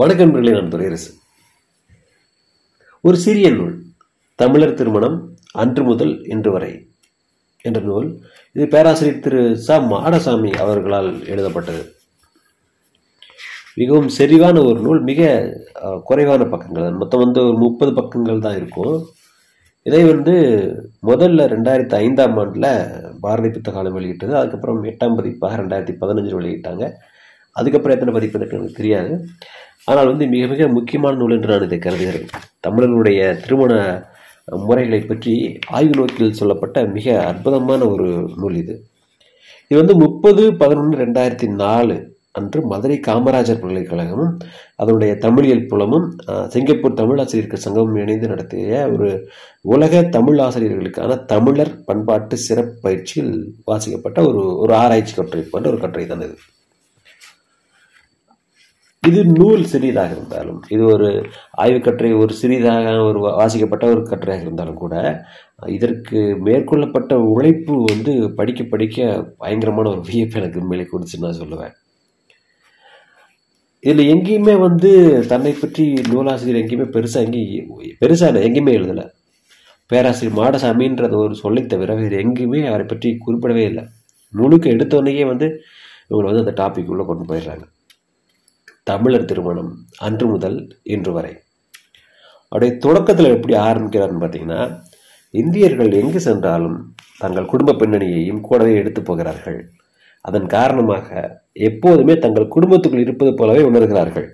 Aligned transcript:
வணக்கன்பர்களே 0.00 0.52
நண்பர்களே 0.54 0.54
நான் 0.54 0.70
துரையரசு 0.72 1.10
ஒரு 3.00 3.16
சிறிய 3.24 3.50
நூல் 3.50 3.74
தமிழர் 4.34 4.74
திருமணம் 4.78 5.18
அன்று 5.52 5.82
முதல் 5.84 6.14
இன்று 6.24 6.50
வரை 6.54 6.70
என்ற 7.62 7.80
நூல். 7.80 8.08
இது 8.52 8.66
பேராசிரியர் 8.66 9.22
திரு 9.26 9.42
ச. 9.66 9.76
மாடசாமி 9.92 10.50
அவர்களால் 10.64 11.10
எழுதப்பட்டது. 11.26 11.84
மிகவும் 13.74 14.10
செறிவான 14.18 14.64
ஒரு 14.70 14.80
நூல் 14.80 15.02
மிக 15.02 15.30
குறைவான 16.04 16.44
பக்கங்கள். 16.44 16.90
மொத்தம் 16.92 17.24
வந்து 17.24 17.40
ஒரு 17.46 17.56
முப்பது 17.58 17.94
பக்கங்கள் 18.00 18.44
தான் 18.48 18.56
இருக்கும். 18.56 18.98
இதை 19.82 20.04
வந்து 20.12 20.36
முதல்ல 21.06 21.48
ரெண்டாயிரத்தி 21.54 21.94
ஐந்தாம் 21.94 22.36
ஆண்டில் 22.36 22.72
பாரதி 23.20 23.48
புத்தகாலம் 23.48 23.98
வெளியிட்டது. 24.00 24.36
அதுக்கப்புறம் 24.36 24.84
எட்டாம் 24.84 25.18
பதிப்பாக 25.20 25.62
ரெண்டாயிரத்தி 25.62 25.96
பதினஞ்சில் 26.04 26.40
வெளியிட்டாங்க. 26.42 26.92
அதுக்கப்புறம் 27.56 27.96
எத்தனை 27.96 28.14
பதிப்பு 28.16 28.38
இருக்கு 28.38 28.58
எனக்கு 28.58 28.78
தெரியாது. 28.80 29.12
ஆனால் 29.90 30.10
வந்து 30.12 30.26
மிக 30.34 30.44
மிக 30.52 30.68
முக்கியமான 30.78 31.18
நூல் 31.20 31.36
என்று 31.36 31.52
நான் 31.52 31.68
இதை 31.68 31.78
கருதுகிறேன். 31.86 32.28
தமிழர்களுடைய 32.66 33.20
திருமண 33.44 33.74
முறைகளை 34.68 35.00
பற்றி 35.10 35.34
ஆய்வு 35.76 35.94
நோக்கில் 35.98 36.38
சொல்லப்பட்ட 36.40 36.78
மிக 36.96 37.06
அற்புதமான 37.30 37.80
ஒரு 37.92 38.08
நூல் 38.40 38.56
இது. 38.62 38.74
இது 39.70 39.78
வந்து 39.82 39.94
முப்பது 40.02 40.42
பதினொன்று 40.62 40.96
ரெண்டாயிரத்தி 41.04 41.48
நாலு 41.62 41.96
அன்று 42.38 42.60
மதுரை 42.70 42.96
காமராஜர் 43.06 43.60
பல்கலைக்கழகமும் 43.60 44.32
அதனுடைய 44.82 45.12
தமிழியல் 45.24 45.66
புலமும் 45.70 46.06
சிங்கப்பூர் 46.54 46.98
தமிழ் 47.00 47.20
ஆசிரியர்கள் 47.22 47.62
சங்கமும் 47.64 48.00
இணைந்து 48.04 48.30
நடத்திய 48.32 48.80
ஒரு 48.94 49.10
உலக 49.74 50.02
தமிழ் 50.16 50.40
ஆசிரியர்களுக்கான 50.46 51.18
தமிழர் 51.32 51.72
பண்பாட்டு 51.88 52.38
சிறப்பு 52.46 52.76
பயிற்சியில் 52.86 53.34
வாசிக்கப்பட்ட 53.70 54.20
ஒரு 54.30 54.42
ஒரு 54.64 54.74
ஆராய்ச்சி 54.82 55.14
கட்டுரை 55.14 55.44
போன்ற 55.52 55.68
ஒரு 55.72 55.80
கட்டுரை 55.84 56.06
தான் 56.12 56.26
இது. 56.26 56.36
இது 59.08 59.24
நூல் 59.24 59.64
சிறியதாக 59.64 60.12
இருந்தாலும் 60.12 60.62
இது 60.68 60.84
ஒரு 60.84 61.26
ஆய்வுக்கட்டுரை 61.58 62.18
ஒரு 62.18 62.34
சிறிதாக 62.34 63.02
ஒரு 63.02 63.18
வா- 63.18 63.36
வாசிக்கப்பட்ட 63.36 63.86
ஒரு 63.86 64.02
கட்டுரையாக 64.02 64.40
இருந்தாலும் 64.40 64.74
கூட 64.74 65.24
இதற்கு 65.66 66.18
மேற்கொள்ளப்பட்ட 66.18 67.14
உழைப்பு 67.14 67.84
வந்து 67.84 68.34
படிக்க 68.34 68.64
படிக்க 68.64 69.22
பயங்கரமான 69.38 69.90
ஒரு 69.90 70.00
வியப்பு 70.00 70.40
எனக்கு 70.40 70.60
உண்மையிலே 70.60 70.88
கொடுத்துன்னு 70.90 71.20
நான் 71.20 71.38
சொல்லுவேன். 71.38 71.72
இதில் 73.80 74.14
எங்கேயுமே 74.14 74.60
வந்து 74.60 75.20
தன்னை 75.26 75.52
பற்றி 75.52 75.92
நூலாசிரியர் 76.12 76.64
எங்கேயுமே 76.64 76.90
பெருசாக 76.90 77.24
எங்கேயும் 77.24 77.66
பெருசாக 78.00 78.36
இல்லை 78.36 78.44
எங்கேயுமே 78.44 78.78
எழுதலை. 78.78 79.08
பேராசிரியர் 79.86 80.38
மாடசாமின்றது 80.38 81.16
ஒரு 81.16 81.34
சொல்லை 81.34 81.66
தவிர 81.66 81.94
வேறு 81.94 82.18
எங்கேயுமே 82.18 82.66
அவரை 82.68 82.86
பற்றி 82.86 83.18
குறிப்பிடவே 83.26 83.64
இல்லை. 83.64 83.84
முழுக்க 84.30 84.70
எடுத்தோடனேயே 84.70 85.26
வந்து 85.26 85.60
இவங்களை 86.10 86.32
வந்து 86.32 86.44
அந்த 86.44 86.62
டாபிக் 86.62 86.86
உள்ளே 86.86 87.04
கொண்டு 87.04 87.34
போயிடுறாங்க. 87.34 87.73
தமிழர் 88.86 89.24
திருமணம் 89.24 89.70
அன்று 89.98 90.26
முதல் 90.26 90.58
இன்று 90.94 91.12
வரை. 91.12 91.32
அவருடைய 92.52 92.72
தொடக்கத்தில் 92.78 93.34
எப்படி 93.36 93.54
ஆரம்பிக்கிறார்னு 93.68 94.22
பார்த்தீங்கன்னா 94.22 94.60
இந்தியர்கள் 95.34 95.92
எங்கு 95.92 96.20
சென்றாலும் 96.20 96.76
தங்கள் 97.18 97.50
குடும்ப 97.52 97.72
பின்னணியையும் 97.72 98.40
கூடவே 98.40 98.74
எடுத்து 98.74 99.00
போகிறார்கள். 99.02 99.58
அதன் 100.24 100.46
காரணமாக 100.46 101.08
எப்போதுமே 101.68 102.14
தங்கள் 102.18 102.52
குடும்பத்துக்குள் 102.54 103.04
இருப்பது 103.06 103.32
போலவே 103.34 103.62
உணர்கிறார்கள் 103.62 104.28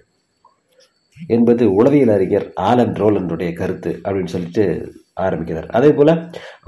என்பது 1.29 1.65
உளவியல் 1.79 2.13
அறிஞர் 2.17 2.47
ஆலன் 2.69 2.95
ரோலனுடைய 3.01 3.51
கருத்து 3.53 3.91
அப்படின்னு 4.05 4.35
சொல்லிட்டு 4.35 4.65
ஆரம்பிக்கிறார். 5.15 5.69
அதே 5.69 5.91
போல 5.93 6.11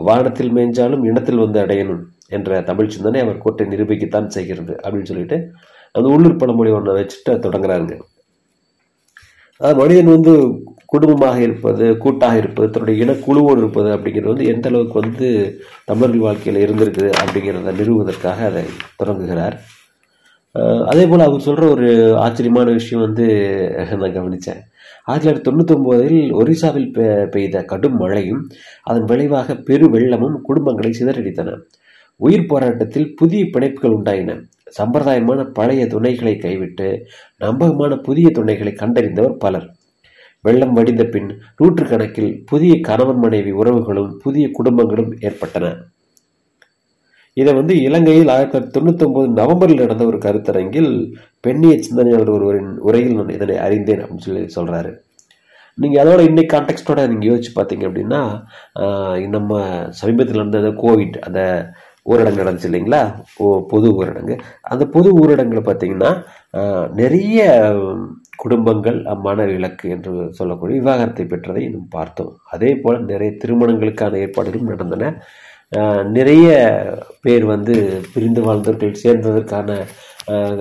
வானத்தில் 0.08 0.54
மேய்ஞ்சாலும் 0.56 1.04
இனத்தில் 1.10 1.44
வந்து 1.44 1.58
அடையணும் 1.60 2.02
என்ற 2.28 2.60
தமிழ் 2.62 2.92
சிந்தனை 2.94 3.20
அவர் 3.20 3.44
கோட்டை 3.44 3.66
நிரூபிக்கத்தான் 3.66 4.34
செய்கிறது 4.36 4.74
அப்படின்னு 4.82 5.10
சொல்லிட்டு 5.12 5.38
அந்த 5.92 6.08
உள்ளூர் 6.08 6.36
பழமொழி 6.36 6.70
ஒன்றை 6.70 7.02
வச்சுட்டு 7.02 7.30
தொடங்குறாங்க 7.30 7.92
அதாவது 9.60 9.80
மனிதன் 9.80 10.20
வந்து 10.20 10.32
குடும்பமாக 10.86 11.40
இருப்பது 11.40 11.96
கூட்டாக 11.96 12.36
இருப்பது 12.36 12.70
தன்னுடைய 12.70 13.04
இனக்குழுவோடு 13.04 13.56
இருப்பது 13.56 13.88
அப்படிங்கிறது 13.96 14.26
வந்து 14.26 14.44
எந்த 14.44 14.68
அளவுக்கு 14.68 15.00
வந்து 15.00 15.28
தமிழர்கள் 15.84 16.20
வாழ்க்கையில் 16.20 16.64
இருந்திருக்குது 16.64 17.12
அப்படிங்கிறத 17.22 17.72
நிறுவுவதற்காக 17.72 18.44
அதை 18.44 18.62
தொடங்குகிறார். 18.96 19.56
அதே 20.86 21.06
போல் 21.06 21.20
அவர் 21.20 21.40
சொல்கிற 21.40 21.68
ஒரு 21.68 22.16
ஆச்சரியமான 22.16 22.70
விஷயம் 22.70 23.04
வந்து 23.04 23.26
நான் 23.90 23.98
கவனித்தேன் 24.00 24.60
ஆயிரத்தி 25.04 25.50
தொள்ளாயிரத்தி 25.50 25.54
தொண்ணூத்தொம்போதில் 25.54 26.32
ஒரிசாவில் 26.32 26.90
பெ- 26.92 27.26
பெய்த 27.26 27.62
கடும் 27.62 27.96
மழையும் 27.96 28.42
அதன் 28.82 29.04
விளைவாக 29.04 29.54
பெரு 29.54 29.86
வெள்ளமும் 29.86 30.38
குடும்பங்களை 30.48 30.90
சிதறடித்தன. 30.98 31.56
உயிர் 32.16 32.46
போராட்டத்தில் 32.46 33.14
புதிய 33.14 33.44
பிணைப்புகள் 33.44 33.94
உண்டாயின. 33.94 34.42
சம்பிரதாயமான 34.78 35.40
பழைய 35.58 35.82
துணைகளை 35.94 36.34
கைவிட்டு 36.44 36.88
நம்பகமான 37.44 37.92
புதிய 38.08 38.28
துணைகளை 38.38 38.72
கண்டறிந்தவர் 38.82 39.40
பலர். 39.44 39.68
வெள்ளம் 40.44 40.74
வடிந்த 40.76 41.04
பின் 41.14 41.30
நூற்றுக்கணக்கில் 41.58 42.32
புதிய 42.50 42.74
கணவன் 42.88 43.20
மனைவி 43.24 43.52
உறவுகளும் 43.62 44.12
புதிய 44.24 44.46
குடும்பங்களும் 44.58 45.12
ஏற்பட்டன. 45.28 45.66
இதை 47.36 47.52
வந்து 47.58 47.74
இலங்கையில் 47.86 48.30
ஆயிரத்தி 48.32 48.52
தொள்ளாயிரத்தி 48.54 48.74
தொண்ணூத்தி 48.76 49.04
ஒன்பது 49.06 49.28
நவம்பரில் 49.38 49.82
நடந்த 49.82 50.04
ஒரு 50.10 50.18
கருத்தரங்கில் 50.24 50.90
பெண்ணிய 51.44 51.74
சிந்தனையாளர் 51.84 52.34
ஒருவரின் 52.34 52.72
உரையில் 52.88 53.16
நான் 53.18 53.36
இதனை 53.36 53.56
அறிந்தேன் 53.66 54.02
அப்படின்னு 54.02 54.26
சொல்லி 54.26 54.42
சொல்றாரு. 54.56 54.90
நீங்கள் 55.78 56.02
அதோட 56.02 56.20
இன்னைக்கு 56.30 56.52
கான்டெக்ட்டோட 56.54 57.02
நீங்கள் 57.10 57.28
யோசிச்சு 57.30 57.52
பார்த்தீங்க 57.58 57.84
அப்படின்னா 57.88 58.20
நம்ம 59.36 59.60
சமீபத்தில் 60.00 60.40
இருந்த 60.40 60.60
அந்த 60.62 60.72
கோவிட் 60.82 61.16
அந்த 61.28 61.40
ஊரடங்கு 62.10 62.42
நடந்துச்சு 62.42 62.68
இல்லைங்களா? 62.70 63.22
பொது 63.68 64.04
ஊரடங்கு. 64.04 64.38
அந்த 64.62 64.86
பொது 64.86 65.18
ஊரடங்கில் 65.18 65.62
பார்த்தீங்கன்னா 65.62 66.90
நிறைய 66.92 67.38
குடும்பங்கள் 68.36 69.02
மன 69.02 69.44
இலக்கு 69.44 69.90
என்று 69.90 70.28
சொல்லக்கூடிய 70.30 70.80
விவாகரத்தை 70.80 71.26
பெற்றதை 71.26 71.70
நாம் 71.70 71.86
பார்த்தோம். 71.90 72.36
அதே 72.50 72.74
போல் 72.74 73.04
நிறைய 73.04 73.32
திருமணங்களுக்கான 73.44 74.14
ஏற்பாடுகளும் 74.14 74.66
நடந்தன. 74.66 75.22
நிறைய 76.04 76.50
பேர் 77.20 77.44
வந்து 77.44 78.00
பிரிந்து 78.14 78.42
வாழ்ந்தவர்கள் 78.42 78.96
சேர்ந்ததற்கான 79.02 79.84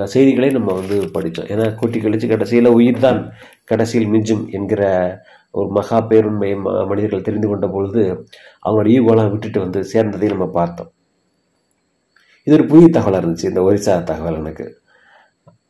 செய்திகளை 0.03 0.49
நம்ம 0.49 0.73
வந்து 0.73 1.11
படித்தோம். 1.11 1.45
ஏன்னா 1.45 1.75
கூட்டி 1.75 1.99
கழிச்சு 1.99 2.29
கடைசியில் 2.29 2.67
உயிர் 2.67 2.99
தான் 2.99 3.33
கடைசியில் 3.63 4.07
மிஞ்சும் 4.07 4.49
என்கிற 4.49 4.83
ஒரு 5.51 5.67
மகா 5.67 6.07
பேருண்மையை 6.07 6.57
ம- 6.65 6.87
மனிதர்கள் 6.87 7.21
தெரிந்து 7.21 7.47
கொண்ட 7.47 7.67
பொழுது 7.67 8.27
அவங்களோட 8.65 8.87
ஈகோலாம் 8.87 9.29
விட்டுட்டு 9.29 9.59
வந்து 9.59 9.83
சேர்ந்ததை 9.93 10.27
நம்ம 10.27 10.47
பார்த்தோம். 10.47 10.91
இது 12.45 12.55
ஒரு 12.57 12.65
புதிய 12.71 12.87
தகவலாக 12.95 13.21
இருந்துச்சு 13.21 13.49
இந்த 13.51 13.61
ஒரிசா 13.67 13.95
தகவல் 14.03 14.39
எனக்கு. 14.41 14.65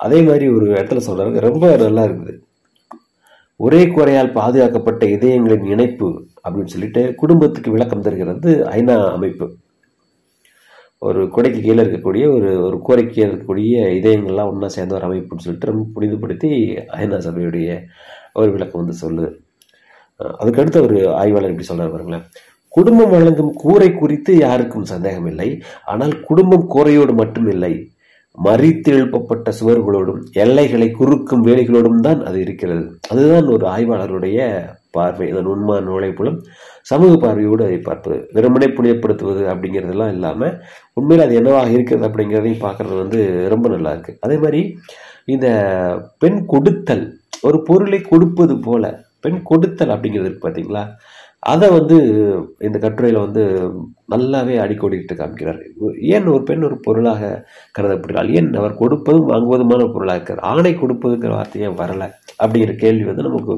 அதே 0.06 0.20
மாதிரி 0.28 0.46
ஒரு 0.58 0.68
இடத்துல 0.74 1.02
சொல்றாங்க 1.08 1.40
ரொம்ப 1.48 1.66
நல்லா 1.86 2.04
இருக்குது. 2.10 2.36
ஒரே 3.66 3.82
குறையால் 3.96 4.36
பாதுகாக்கப்பட்ட 4.38 5.04
இதயங்களின் 5.16 5.68
இணைப்பு 5.74 6.08
அப்படின்னு 6.44 6.74
சொல்லிட்டு 6.76 7.02
குடும்பத்துக்கு 7.16 7.74
விளக்கம் 7.76 8.06
தருகிறது 8.06 8.52
ஐநா 8.78 8.96
அமைப்பு. 9.18 9.48
ஒரு 11.08 11.22
குடைக்கு 11.36 11.60
கீழே 11.66 11.82
இருக்கக்கூடிய 11.84 12.26
ஒரு 12.38 12.50
ஒரு 12.66 12.78
கூரைக்கு 12.88 13.20
இருக்கக்கூடிய 13.26 13.76
இதயங்கள்லாம் 14.00 14.50
ஒன்றா 14.52 14.68
சேர்ந்த 14.68 14.96
ஒரு 14.98 15.08
அமைப்புன்னு 15.08 15.46
சொல்லிட்டு 15.46 15.72
ரொம்ப 15.72 15.86
புனிதப்படுத்தி 15.96 16.50
ஐநா 17.02 17.20
சபையுடைய 17.28 17.70
ஒரு 18.42 18.52
விளக்கம் 18.56 18.82
வந்து 18.82 18.98
சொல்லுது. 19.04 19.30
அதுக்கடுத்த 20.42 20.42
அதுக்கடுத்து 20.42 20.82
ஒரு 20.88 20.98
ஆய்வாளர் 21.22 21.54
இப்படி 21.54 21.68
சொல்கிறார் 21.70 21.94
பாருங்களேன். 21.94 22.26
குடும்பம் 22.74 23.14
வழங்கும் 23.14 23.54
கூரை 23.62 23.90
குறித்து 23.94 24.34
யாருக்கும் 24.46 24.90
சந்தேகம் 24.92 25.30
இல்லை 25.32 25.50
ஆனால் 25.86 26.14
குடும்பம் 26.30 26.68
கூரையோடு 26.74 27.14
மட்டும் 27.22 27.50
இல்லை 27.54 27.74
மறித்து 28.38 28.90
எழுப்பப்பட்ட 28.96 29.50
சுவர்களோடும் 29.58 30.22
எல்லைகளை 30.44 30.88
குறுக்கும் 31.00 31.44
வேலிகளோடும் 31.48 32.04
தான் 32.06 32.20
அது 32.28 32.38
இருக்கிறது. 32.46 32.84
அதுதான் 33.12 33.48
ஒரு 33.56 33.66
ஆய்வாளருடைய 33.74 34.40
பார்வை 34.96 35.26
இதன் 35.32 35.50
உண்மையான 35.54 35.86
நுழைப்புலம் 35.90 36.38
சமூக 36.90 37.12
பார்வையோடு 37.24 37.64
அதை 37.68 37.80
பார்ப்பது. 37.80 38.18
வெறுமனை 38.36 38.70
புனிதப்படுத்துவது 38.78 39.44
அப்படிங்கிறதெல்லாம் 39.52 40.14
இல்லாமல் 40.16 40.56
உண்மையில் 40.94 41.26
அது 41.26 41.36
என்னவாக 41.42 41.76
இருக்கிறது 41.78 42.08
அப்படிங்கிறதையும் 42.10 42.64
பார்க்கறது 42.66 42.98
வந்து 43.04 43.20
ரொம்ப 43.54 43.68
நல்லா 43.76 43.94
இருக்கு. 43.96 44.14
அதே 44.26 44.38
மாதிரி 44.44 44.62
இந்த 45.34 45.48
பெண் 46.24 46.40
கொடுத்தல் 46.54 47.06
ஒரு 47.48 47.58
பொருளை 47.70 48.00
கொடுப்பது 48.12 48.56
போல 48.68 48.94
பெண் 49.26 49.42
கொடுத்தல் 49.50 49.94
அப்படிங்கிறது 49.96 50.32
பார்த்தீங்களா 50.44 50.84
அதை 51.44 51.68
வந்து 51.76 51.96
இந்த 52.68 52.78
கட்டுரையில் 52.80 53.24
வந்து 53.24 53.44
நல்லாவே 54.14 54.56
அடிக்கோடிட்டு 54.64 55.14
காமிக்கிறார். 55.20 55.60
ஏன் 56.16 56.28
ஒரு 56.34 56.44
பெண் 56.50 56.66
ஒரு 56.68 56.76
பொருளாக 56.88 57.22
கருதப்படுகிறாள்? 57.78 58.30
ஏன் 58.40 58.50
அவர் 58.60 58.80
கொடுப்பதும் 58.82 59.30
வாங்குவதுமான 59.32 59.88
பொருளாக 59.94 60.18
இருக்கிறார் 60.18 60.46
ஆணை 60.52 60.74
கொடுப்பதுங்கிற 60.82 61.32
வார்த்தை 61.38 61.62
ஏன் 61.68 61.80
அப்படிங்கிற 62.44 62.74
கேள்வி 62.84 63.06
வந்து 63.10 63.28
நமக்கு 63.30 63.56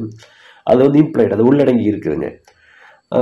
அது 0.72 0.80
வந்து 0.86 1.02
இம்ப்ளைட் 1.04 1.36
அது 1.36 1.48
உள்ளடங்கி 1.50 1.86
இருக்குதுங்க. 1.92 2.30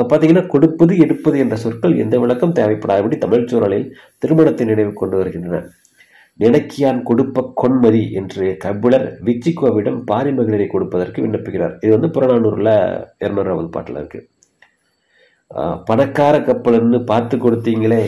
பார்த்தீங்கன்னா 0.09 0.43
கொடுப்பது 0.53 0.93
எடுப்பது 1.05 1.37
என்ற 1.43 1.55
சொற்கள் 1.63 1.95
எந்த 2.03 2.15
விளக்கம் 2.23 2.57
தேவைப்படாதபடி 2.59 3.17
தமிழ் 3.23 3.47
சூழலில் 3.51 3.87
திருமணத்தை 4.23 4.65
நினைவு 4.71 4.93
கொண்டு 5.01 5.17
வருகின்றன. 5.19 5.61
நினைக்கியான் 6.39 6.99
கொடுப்ப 7.09 7.45
கொன்மதி 7.61 8.03
என்று 8.19 8.45
கபிலர் 8.65 9.07
விச்சிக்கோவிடம் 9.29 9.99
பாரி 10.11 10.31
மகளிரை 10.37 10.67
கொடுப்பதற்கு 10.67 11.25
விண்ணப்பிக்கிறார். 11.25 11.75
இது 11.83 11.91
வந்து 11.97 12.11
புறநானூரில் 12.17 12.73
இரநூறாவது 13.23 13.69
பாட்டில் 13.77 13.99
இருக்குது 14.01 14.27
பணக்கார 15.87 16.35
கப்பல்னு 16.47 16.99
பார்த்து 17.11 17.35
கொடுத்தீங்களே 17.37 18.03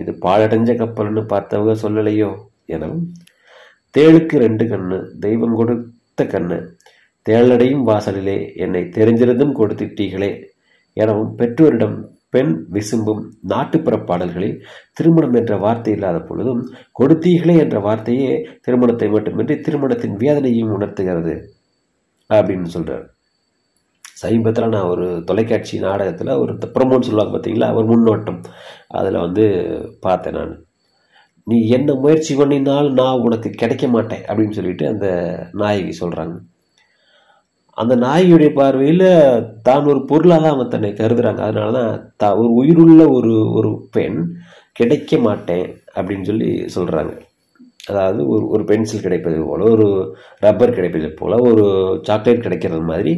இது 0.00 0.12
பாழடைஞ்ச 0.24 0.70
கப்பல்னு 0.80 1.22
பார்த்தவங்க 1.32 1.74
சொல்லலையோ 1.82 2.30
எனவும். 2.74 3.04
தேளுக்கு 3.94 4.36
ரெண்டு 4.44 4.64
கண்ணு 4.70 4.98
தெய்வம் 5.24 5.56
கொடுத்த 5.60 6.24
கண்ணு. 6.34 6.58
தேளடையும் 7.26 7.86
வாசலிலே 7.90 8.36
என்னை 8.64 8.82
தெரிஞ்சிருந்தும் 8.96 9.56
கொடுத்துட்டீங்களே 9.60 10.30
எனவும். 10.96 11.32
பெற்றோரிடம் 11.40 11.96
பெண் 12.34 12.54
விசும்பும் 12.74 13.22
நாட்டுப்புற 13.52 13.96
பாடல்களில் 14.08 14.56
திருமணம் 14.98 15.36
என்ற 15.40 15.54
வார்த்தை 15.64 15.92
இல்லாத 15.96 16.18
பொழுதும் 16.28 16.62
கொடுத்தீர்களே 17.00 17.54
என்ற 17.64 17.78
வார்த்தையே 17.86 18.30
திருமணத்தை 18.64 19.08
மட்டுமின்றி 19.14 19.56
திருமணத்தின் 19.66 20.16
வேதனையும் 20.22 20.72
உணர்த்துகிறது 20.76 21.34
அப்படின்னு 22.30 22.68
சொல்றார். 22.76 23.06
சமீபத்தில் 24.16 24.74
நான் 24.74 24.90
ஒரு 24.92 25.06
தொலைக்காட்சி 25.28 25.76
நாடகத்தில் 25.78 26.38
ஒரு 26.42 26.52
ப்ரமோன்னு 26.76 27.08
சொல்லுவாங்க 27.08 27.32
பார்த்தீங்களா 27.34 27.68
ஒரு 27.78 27.86
முன்னோட்டம். 27.92 28.40
அதில் 28.98 29.24
வந்து 29.26 29.44
பார்த்தேன் 30.06 30.36
நான். 30.38 30.54
நீ 31.46 31.56
என்ன 31.68 31.94
முயற்சி 32.02 32.32
பண்ணினாலும் 32.34 32.98
நான் 33.00 33.24
உனக்கு 33.26 33.48
கிடைக்க 33.62 33.86
மாட்டேன் 33.88 34.24
அப்படின்னு 34.28 34.56
சொல்லிட்டு 34.58 34.84
அந்த 34.92 35.08
நாயகி 35.54 35.94
சொல்கிறாங்க 36.02 36.36
அந்த 37.76 37.94
நாயகியுடைய 38.04 38.50
பார்வையில் 38.54 39.06
தான் 39.62 39.88
ஒரு 39.92 40.00
பொருளாக 40.10 40.40
தான் 40.42 40.54
அவன் 40.54 40.72
தன்னை 40.74 40.90
கருதுறாங்க. 40.92 41.40
அதனால 41.48 41.70
தான் 41.72 41.90
தா 42.16 42.28
ஒரு 42.40 42.50
உயிருள்ள 42.60 43.02
ஒரு 43.16 43.34
ஒரு 43.58 43.70
பெண் 43.96 44.18
கிடைக்க 44.72 45.18
மாட்டேன் 45.26 45.66
அப்படின்னு 45.96 46.28
சொல்லி 46.30 46.48
சொல்கிறாங்க 46.76 47.12
அதாவது 47.90 48.20
ஒரு 48.34 48.44
ஒரு 48.54 48.62
பென்சில் 48.64 49.04
கிடைப்பது 49.04 49.36
போல் 49.48 49.64
ஒரு 49.74 49.86
ரப்பர் 50.40 50.76
கிடைப்பது 50.78 51.10
போல் 51.20 51.36
ஒரு 51.50 51.64
சாக்லேட் 52.08 52.46
கிடைக்கிறது 52.46 52.84
மாதிரி 52.92 53.12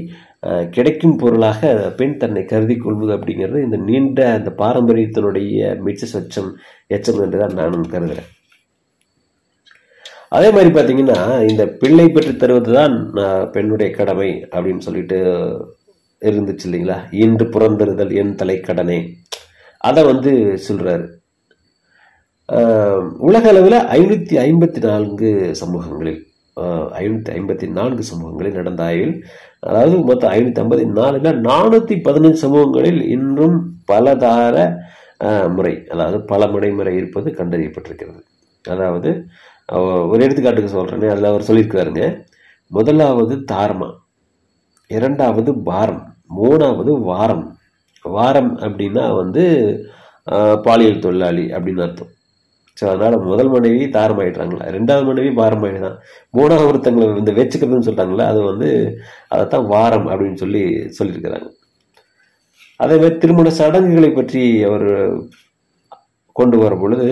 கிடைக்கும் 0.71 1.17
பொருளாக 1.17 1.91
பெண் 1.97 2.17
தன்னை 2.17 2.45
கருதி 2.45 2.77
கொள்வது 2.77 3.17
அப்படிங்கிறது 3.17 3.63
இந்த 3.63 3.77
நீண்ட 3.77 4.33
அந்த 4.33 4.51
பாரம்பரியத்தினுடைய 4.59 5.79
மிச்ச 5.85 6.05
சொச்சம் 6.13 6.51
எச்சம் 6.87 7.23
என்று 7.23 7.39
தான் 7.39 7.55
நானும் 7.55 7.89
கருதுகிறேன் 7.89 8.29
அதே 10.29 10.51
மாதிரி 10.51 10.71
பார்த்தீங்கன்னா 10.75 11.49
இந்த 11.51 11.67
பிள்ளை 11.67 12.09
பெற்று 12.09 12.37
தருவது 12.37 12.73
தான் 12.73 13.13
பெண்ணுடைய 13.51 13.91
கடமை 13.91 14.49
அப்படின்னு 14.51 14.79
சொல்லிட்டு 14.79 15.19
இருந்துச்சு 16.23 16.67
இல்லைங்களா? 16.69 17.05
இன்று 17.11 17.47
புறந்தறுதல் 17.47 18.13
என் 18.13 18.35
தலைக்கடனே. 18.35 19.17
அதை 19.79 20.05
வந்து 20.05 20.31
சொல்கிறாரு 20.69 21.07
உலக 23.19 23.49
அளவில் 23.49 23.73
ஐநூற்றி 23.73 24.37
ஐம்பத்தி 24.39 24.81
நான்கு 24.87 25.55
சமூகங்களில் 25.55 26.28
ஐநூற்றி 27.03 27.31
ஐம்பத்தி 27.39 27.67
நான்கு 27.79 28.05
சமூகங்களில் 28.11 28.59
நடந்த 28.61 28.83
ஆய்வில் 28.89 29.15
அதாவது 29.69 29.97
மொத்தம் 30.11 30.33
ஐநூற்றி 30.37 30.63
ஐம்பத்தி 30.63 30.87
நாலில் 31.01 31.43
நானூற்றி 31.49 31.97
பதினஞ்சு 32.07 32.41
சமூகங்களில் 32.45 33.01
இன்றும் 33.17 33.59
பலதார 33.91 34.57
முறை 35.57 35.75
அதாவது 35.93 36.19
பல 36.33 36.43
முறைமுறை 36.55 36.93
இருப்பது 36.99 37.29
கண்டறியப்பட்டிருக்கிறது. 37.39 38.21
அதாவது 38.65 39.11
ஒரு 40.11 40.21
எடுத்துக்காட்டுக்கு 40.27 40.75
சொல்கிறேனே 40.75 41.09
அதில் 41.13 41.31
அவர் 41.31 41.47
சொல்லியிருக்கிறாருங்க. 41.49 42.05
முதலாவது 42.71 43.35
தாரமா 43.53 43.89
இரண்டாவது 44.91 45.51
பாரம் 45.71 46.05
மூணாவது 46.39 46.93
வாரம். 47.11 47.47
வாரம் 48.05 48.53
அப்படின்னா 48.67 49.05
வந்து 49.21 49.43
பாலியல் 50.67 51.03
தொழிலாளி 51.05 51.45
அப்படின்னு 51.57 51.85
அர்த்தம். 51.87 52.13
ஸோ 52.79 52.85
அதனால் 52.91 53.17
முதல் 53.31 53.53
மனைவி 53.55 53.85
தாரமாயிடுறாங்களா 53.97 54.67
ரெண்டாவது 54.77 55.07
மனைவி 55.11 55.31
பாரமாயிடு 55.41 55.81
தான் 55.87 55.99
மூணாவது 56.39 56.69
ஒருத்தங்களை 56.71 57.07
இந்த 57.23 57.33
வச்சுக்கிறதுன்னு 57.39 57.89
சொல்கிறாங்களே 57.89 58.27
அது 58.33 58.41
வந்து 58.51 58.69
அதைத்தான் 59.35 59.69
வாரம் 59.75 60.09
அப்படின்னு 60.13 60.41
சொல்லி 60.45 60.63
சொல்லியிருக்கிறாங்க. 60.99 61.49
அதே 62.81 62.97
மாதிரி 63.03 63.17
திருமண 63.23 63.51
சடங்குகளை 63.61 64.11
பற்றி 64.19 64.43
அவர் 64.69 64.89
கொண்டு 66.37 66.57
வரும் 66.63 66.83
பொழுது 66.83 67.07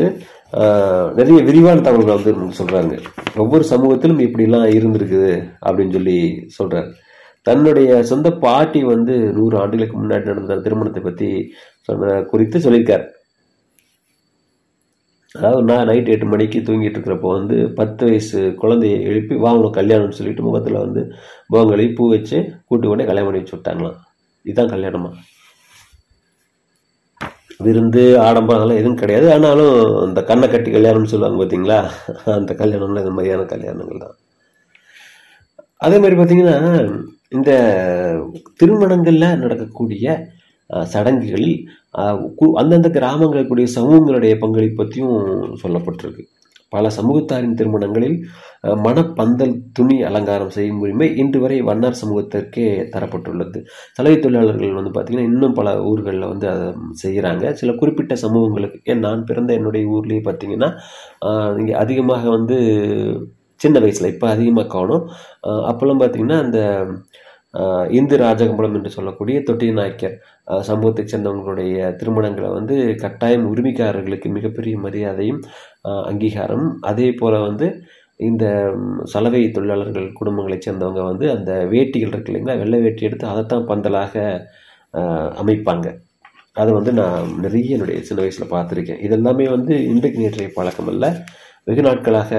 நிறைய 1.19 1.39
விரிவான 1.47 1.83
தகவல்கள் 1.87 2.19
வந்து 2.19 2.59
சொல்கிறாங்க 2.61 2.95
ஒவ்வொரு 3.45 3.65
சமூகத்திலும் 3.73 4.23
இப்படிலாம் 4.27 4.69
இருந்திருக்குது 4.77 5.33
அப்படின்னு 5.67 5.97
சொல்லி 5.99 6.19
சொல்கிறார் 6.59 6.91
தன்னுடைய 7.47 7.91
சொந்த 8.11 8.29
பாட்டி 8.45 8.81
வந்து 8.93 9.15
நூறு 9.39 9.57
ஆண்டுகளுக்கு 9.63 9.97
முன்னாடி 9.99 10.31
நடந்த 10.31 10.61
திருமணத்தை 10.65 11.03
பற்றி 11.03 11.29
சொன்ன 11.89 12.23
குறித்து 12.31 12.59
சொல்லியிருக்கார். 12.65 13.05
அதாவது 15.35 15.63
நான் 15.69 15.89
நைட் 15.89 16.11
எட்டு 16.13 16.27
மணிக்கு 16.33 16.59
தூங்கிட்டு 16.67 16.97
இருக்கிறப்போ 16.97 17.31
வந்து 17.39 17.57
பத்து 17.79 18.03
வயசு 18.09 18.41
குழந்தையை 18.61 18.99
எழுப்பி 19.11 19.35
வாங்கணும் 19.45 19.77
கல்யாணம்னு 19.79 20.19
சொல்லிட்டு 20.19 20.47
முகத்தில் 20.47 20.83
வந்து 20.85 21.03
போங்களி 21.55 21.87
பூ 21.97 22.05
வச்சு 22.13 22.39
கூட்டு 22.69 22.87
கொண்டே 22.89 23.07
கல்யாணம் 23.09 23.29
பண்ணி 23.29 23.43
வச்சு 23.43 23.57
விட்டாங்களாம். 23.57 23.99
இதுதான் 24.47 24.73
கல்யாணமா? 24.75 25.11
விருந்து 27.67 28.03
ஆடம்பரம் 28.27 28.59
அதெல்லாம் 28.59 28.81
எதுவும் 28.81 29.01
கிடையாது. 29.03 29.27
ஆனாலும் 29.35 29.77
அந்த 30.05 30.21
கண்ணை 30.31 30.47
கட்டி 30.55 30.71
கல்யாணம்னு 30.77 31.13
சொல்லுவாங்க 31.13 31.39
பார்த்தீங்களா 31.41 31.79
அந்த 32.39 32.53
கல்யாணம்லாம் 32.63 33.05
இந்த 33.05 33.15
மாதிரியான 33.19 33.47
கல்யாணங்கள் 33.55 34.03
தான். 34.05 34.17
அதே 35.87 35.97
மாதிரி 36.03 36.17
பார்த்தீங்கன்னா 36.19 36.57
இந்த 37.37 37.51
திருமணங்களில் 38.61 39.41
நடக்கக்கூடிய 39.45 40.17
சடங்குகளில் 40.93 41.57
அந்தந்த 42.63 42.89
கிராமங்களுக்குடைய 42.97 43.69
சமூகங்களுடைய 43.77 44.35
பங்களிப்பு 44.45 44.81
பற்றியும் 44.81 45.21
சொல்லப்பட்டிருக்கு. 45.63 46.25
பல 46.75 46.89
சமூகத்தாரின் 46.97 47.57
திருமணங்களில் 47.59 48.17
மனப்பந்தல் 48.85 48.85
மணப்பந்தல் 48.87 49.53
துணி 49.77 49.97
அலங்காரம் 50.09 50.53
செய்யும் 50.57 50.81
உரிமை 50.85 51.09
இன்று 51.23 51.39
வரை 51.43 51.59
வண்ணார் 51.69 51.99
சமூகத்திற்கே 52.01 52.65
தரப்பட்டுள்ளது. 52.95 53.59
சலவை 53.97 54.17
தொழிலாளர்கள் 54.25 54.79
வந்து 54.79 54.93
பார்த்திங்கன்னா 54.95 55.29
இன்னும் 55.31 55.57
பல 55.59 55.75
ஊர்களில் 55.91 56.31
வந்து 56.33 56.47
அதை 56.53 56.67
செய்கிறாங்க 57.03 57.53
சில 57.61 57.73
குறிப்பிட்ட 57.81 58.17
சமூகங்களுக்கு 58.25 58.81
ஏன் 58.93 59.05
நான் 59.07 59.27
பிறந்த 59.31 59.53
என்னுடைய 59.59 59.93
ஊர்லேயே 59.97 60.23
பார்த்தீங்கன்னா 60.29 60.71
இங்கே 61.61 61.77
அதிகமாக 61.85 62.25
வந்து 62.37 62.59
சின்ன 63.61 63.77
வயசில் 63.85 64.13
இப்போ 64.15 64.27
அதிகமாக 64.35 64.69
காணும். 64.77 65.05
அப்போல்லாம் 65.71 66.03
பார்த்தீங்கன்னா 66.03 66.41
அந்த 66.47 66.59
இந்து 67.91 68.17
ராஜகம்பளம் 68.17 68.75
என்று 68.75 68.91
சொல்லக்கூடிய 68.91 69.43
தொட்டி 69.43 69.73
நாயக்கர் 69.73 70.17
சமூகத்தைச் 70.63 71.13
சேர்ந்தவங்களுடைய 71.13 71.75
திருமணங்களை 72.01 72.53
வந்து 72.53 72.75
கட்டாயம் 72.95 73.47
உரிமைக்காரர்களுக்கு 73.53 74.29
மிகப்பெரிய 74.29 74.79
மரியாதையும் 74.79 75.41
அங்கீகாரம் 76.05 76.67
அதே 76.83 77.13
போல் 77.13 77.39
வந்து 77.41 77.69
இந்த 78.21 78.45
சலவை 79.05 79.51
தொழிலாளர்கள் 79.51 80.13
குடும்பங்களைச் 80.21 80.67
சேர்ந்தவங்க 80.67 81.03
வந்து 81.03 81.31
அந்த 81.31 81.53
வேட்டிகள் 81.73 82.13
இருக்கு 82.13 82.33
இல்லைங்களா? 82.33 82.59
வெள்ளை 82.59 82.81
வேட்டி 82.81 83.05
எடுத்து 83.05 83.27
அதைத்தான் 83.27 83.67
பந்தலாக 83.67 84.15
அமைப்பாங்க. 85.41 85.87
அதை 86.57 86.73
வந்து 86.73 86.93
நான் 86.93 87.27
நிறைய 87.41 87.75
என்னுடைய 87.75 87.99
சின்ன 88.03 88.23
வயசில் 88.23 88.53
பார்த்துருக்கேன். 88.53 89.03
இதெல்லாமே 89.07 89.47
வந்து 89.51 89.75
இன்றைக்கு 89.87 90.21
நேற்றைய 90.21 90.51
பழக்கம் 90.55 90.89
அல்ல. 90.89 91.05
வெகு 91.67 91.83
நாட்களாக 91.83 92.31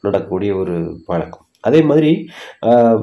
நடக்கக்கூடிய 0.00 0.52
ஒரு 0.56 0.76
பழக்கம். 1.06 1.46
அதே 1.64 1.80
மாதிரி 1.82 2.10
ஆஹ், 2.68 3.00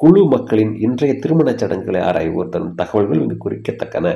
குழு 0.00 0.24
மக்களின் 0.24 0.74
இன்றைய 0.76 1.18
திருமணச் 1.18 1.58
சடங்குகளை 1.58 2.00
ஆராய்வோர் 2.00 2.48
தரும் 2.48 2.74
தகவல்கள் 2.74 3.20
இங்கு 3.20 3.36
குறிக்கத்தக்கன. 3.44 4.08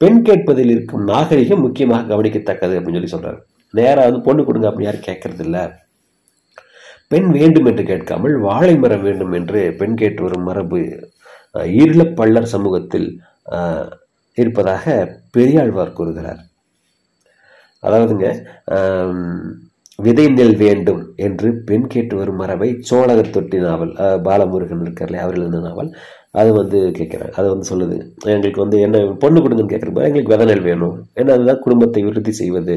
பெண் 0.00 0.22
கேட்பதில் 0.22 0.70
இருக்கும் 0.70 1.04
நாகரிகம் 1.04 1.60
முக்கியமாக 1.60 2.14
கவனிக்கத்தக்கது 2.14 2.78
அப்படின்னு 2.78 3.04
சொல்லி 3.04 3.12
சொல்றாரு. 3.16 3.38
நேராக 3.74 4.10
வந்து 4.10 4.20
பொண்ணு 4.20 4.44
கொடுங்க 4.44 4.70
அப்படின்னு 4.70 4.82
யாரும் 4.82 5.08
கேட்கறதில்ல. 5.08 5.58
பெண் 7.08 7.30
வேண்டும் 7.30 7.64
என்று 7.64 7.84
கேட்காமல் 7.84 8.36
வாழை 8.38 8.76
மரம் 8.76 9.02
வேண்டும் 9.02 9.32
என்று 9.32 9.74
பெண் 9.78 9.94
கேட்டு 9.94 10.22
வரும் 10.22 10.42
மரபு 10.42 10.80
அஹ், 11.54 12.14
பள்ளர் 12.14 12.44
சமூகத்தில் 12.44 13.08
இருப்பதாக 14.36 14.84
பெரியாழ்வார் 15.30 15.92
கூறுகிறார். 15.92 16.40
அதாவதுங்க 17.82 18.26
விதை 19.98 20.24
நெல் 20.36 20.56
வேண்டும் 20.62 21.02
என்று 21.26 21.48
பெண் 21.68 21.86
கேட்டு 21.92 22.14
வரும் 22.20 22.38
மரபை 22.40 22.68
சோழகர் 22.88 23.34
தொட்டி 23.36 23.58
நாவல் 23.64 23.92
பாலமுருகன் 24.26 24.82
இருக்கார்ல 24.84 25.20
அவர் 25.24 25.36
எழுதின 25.40 25.60
நாவல். 25.66 25.90
அது 26.40 26.50
வந்து 26.60 26.78
கேட்குறாங்க 26.98 27.34
அது 27.40 27.48
வந்து 27.52 27.68
சொல்லுது 27.70 27.96
எங்களுக்கு 28.34 28.62
வந்து 28.64 28.78
என்ன 28.86 29.02
பொண்ணு 29.22 29.40
கொடுங்கன்னு 29.42 29.72
கேட்குறப்ப 29.72 30.06
எங்களுக்கு 30.08 30.32
விதை 30.32 30.46
நெல் 30.50 30.66
வேணும். 30.70 30.96
ஏன்னா 31.18 31.34
அதுதான் 31.36 31.62
குடும்பத்தை 31.66 32.02
விருத்தி 32.06 32.32
செய்வது. 32.40 32.76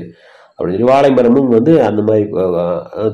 அப்படின்னு 0.57 0.75
சொல்லி 0.75 0.91
வாழை 0.91 1.09
மரமும் 1.15 1.49
வந்து 1.55 1.73
அந்த 1.87 2.01
மாதிரி 2.07 2.25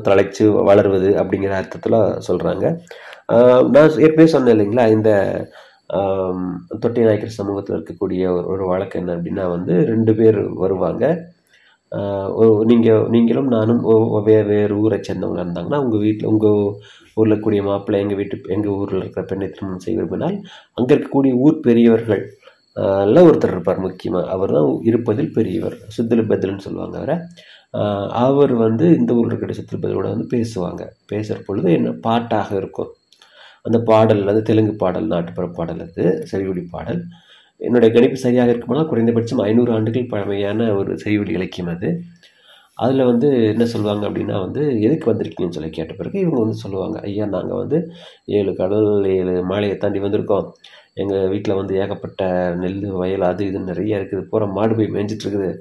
தழைச்சு 0.07 0.45
வளருவது 0.69 1.10
அப்படிங்கிற 1.22 1.53
அர்த்தத்தில் 1.60 1.98
சொல்கிறாங்க 2.27 2.65
நான் 3.74 3.98
ஏற்கனவே 4.05 4.27
சொன்னேன் 4.36 4.55
இல்லைங்களா 4.55 4.86
இந்த 4.95 5.12
தொட்டி 6.83 7.01
நாயக்கர் 7.07 7.38
சமூகத்தில் 7.39 7.75
இருக்கக்கூடிய 7.77 8.24
ஒரு 8.36 8.48
ஒரு 8.53 8.65
வழக்கு 8.72 9.00
என்ன 9.00 9.15
அப்படின்னா 9.17 9.45
வந்து 9.55 9.74
ரெண்டு 9.91 10.13
பேர் 10.19 10.39
வருவாங்க. 10.63 11.05
நீங்கள் 12.71 13.07
நீங்களும் 13.15 13.50
நானும் 13.55 13.81
வேறு 14.29 14.47
வேறு 14.51 14.75
ஊரை 14.83 15.00
சேர்ந்தவங்க 15.07 15.41
இருந்தாங்கன்னா 15.45 15.81
உங்கள் 15.85 16.03
வீட்டில் 16.05 16.29
உங்கள் 16.33 16.57
ஊரில் 17.17 17.33
இருக்கக்கூடிய 17.33 17.63
மாப்பிள்ளை 17.69 18.00
எங்கள் 18.03 18.19
வீட்டு 18.21 18.53
எங்கள் 18.55 18.75
ஊரில் 18.79 19.01
இருக்கிற 19.01 19.23
பெண்ணை 19.31 19.47
திருமணம் 19.50 19.83
செய்ய 19.85 19.97
விரும்பினால் 20.00 20.38
அங்கே 20.79 20.93
இருக்கக்கூடிய 20.95 21.33
ஊர் 21.45 21.59
பெரியவர்கள் 21.67 22.23
எல்லாம் 23.05 23.25
ல 23.25 23.29
ஒருத்தர் 23.29 23.53
இருப்பார் 23.55 23.83
முக்கியமாக 23.85 24.29
அவர் 24.35 24.53
தான் 24.55 24.69
இருப்பதில் 24.89 25.33
பெரியவர் 25.35 25.75
சித்தலு 25.95 26.23
பதில்னு 26.31 26.65
சொல்லுவாங்க 26.65 26.95
அவரை. 27.01 27.15
அவர் 28.25 28.53
வந்து 28.63 28.85
இந்த 29.00 29.12
ஊரில் 29.17 29.31
இருக்கிற 29.31 29.53
சித்தலு 29.59 29.81
பெதலோட 29.83 30.07
வந்து 30.13 30.27
பேசுவாங்க. 30.35 30.81
பேசுகிற 31.12 31.38
பொழுது 31.47 31.67
என்ன 31.77 31.91
பாட்டாக 32.07 32.50
இருக்கும். 32.62 32.91
அந்த 33.67 33.77
பாடல் 33.89 34.23
அது 34.31 34.41
தெலுங்கு 34.50 34.73
பாடல் 34.83 35.12
நாட்டுப்புற 35.13 35.45
பாடல் 35.59 35.83
அது 35.88 36.05
செவிவழி 36.31 36.63
பாடல். 36.75 37.01
என்னுடைய 37.67 37.89
கணிப்பு 37.96 38.17
சரியாக 38.25 38.51
இருக்குமானால் 38.53 38.89
குறைந்தபட்சம் 38.91 39.43
ஐநூறு 39.48 39.72
ஆண்டுகள் 39.77 40.12
பழமையான 40.13 40.70
ஒரு 40.79 40.91
செய்யுள் 41.03 41.34
இலக்கியம் 41.38 41.72
அது. 41.75 41.89
அதில் 42.84 43.10
வந்து 43.10 43.27
என்ன 43.53 43.63
சொல்லுவாங்க 43.74 44.03
அப்படின்னா 44.10 44.36
வந்து 44.46 44.62
எதுக்கு 44.86 45.05
வந்திருக்கீங்கன்னு 45.12 45.58
சொல்லி 45.58 45.72
கேட்ட 45.77 45.93
பிறகு 46.00 46.17
இவங்க 46.24 46.39
வந்து 46.43 46.63
சொல்லுவாங்க 46.63 46.98
ஐயா 47.10 47.25
நாங்கள் 47.36 47.60
வந்து 47.62 47.77
ஏழு 48.38 48.51
கடல் 48.62 48.89
ஏழு 49.17 49.34
மாலையை 49.51 49.75
தாண்டி 49.84 50.00
வந்திருக்கோம். 50.05 50.48
எங்கள் 51.01 51.29
வீட்டில் 51.34 51.60
வந்து 51.60 51.74
ஏகப்பட்ட 51.84 52.24
நெல் 52.62 52.79
வயல் 53.01 53.25
அது 53.32 53.43
இது 53.50 53.60
நிறைய 53.72 54.00
இருக்குது. 54.00 54.24
பூரா 54.32 54.48
மாடு 54.58 54.74
போய் 54.79 54.93
மேய்ஞ்சிட்ருக்குது 54.96 55.51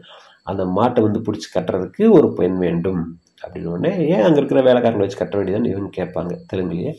அந்த 0.51 0.63
மாட்டை 0.79 1.01
வந்து 1.07 1.21
பிடிச்சி 1.27 1.49
கட்டுறதுக்கு 1.57 2.05
ஒரு 2.19 2.29
பெண் 2.41 2.59
வேண்டும். 2.67 3.03
அப்படின்னு 3.43 3.73
உடனே 3.75 3.93
ஏன் 4.15 4.25
அங்கே 4.27 4.39
இருக்கிற 4.41 4.61
வேலைக்காரங்களை 4.69 5.05
வச்சு 5.07 5.21
கட்ட 5.21 5.37
வேண்டியதுன்னு 5.39 5.73
இவங்க 5.75 5.91
கேட்பாங்க 5.99 6.33
தெலுங்குலேயே. 6.51 6.93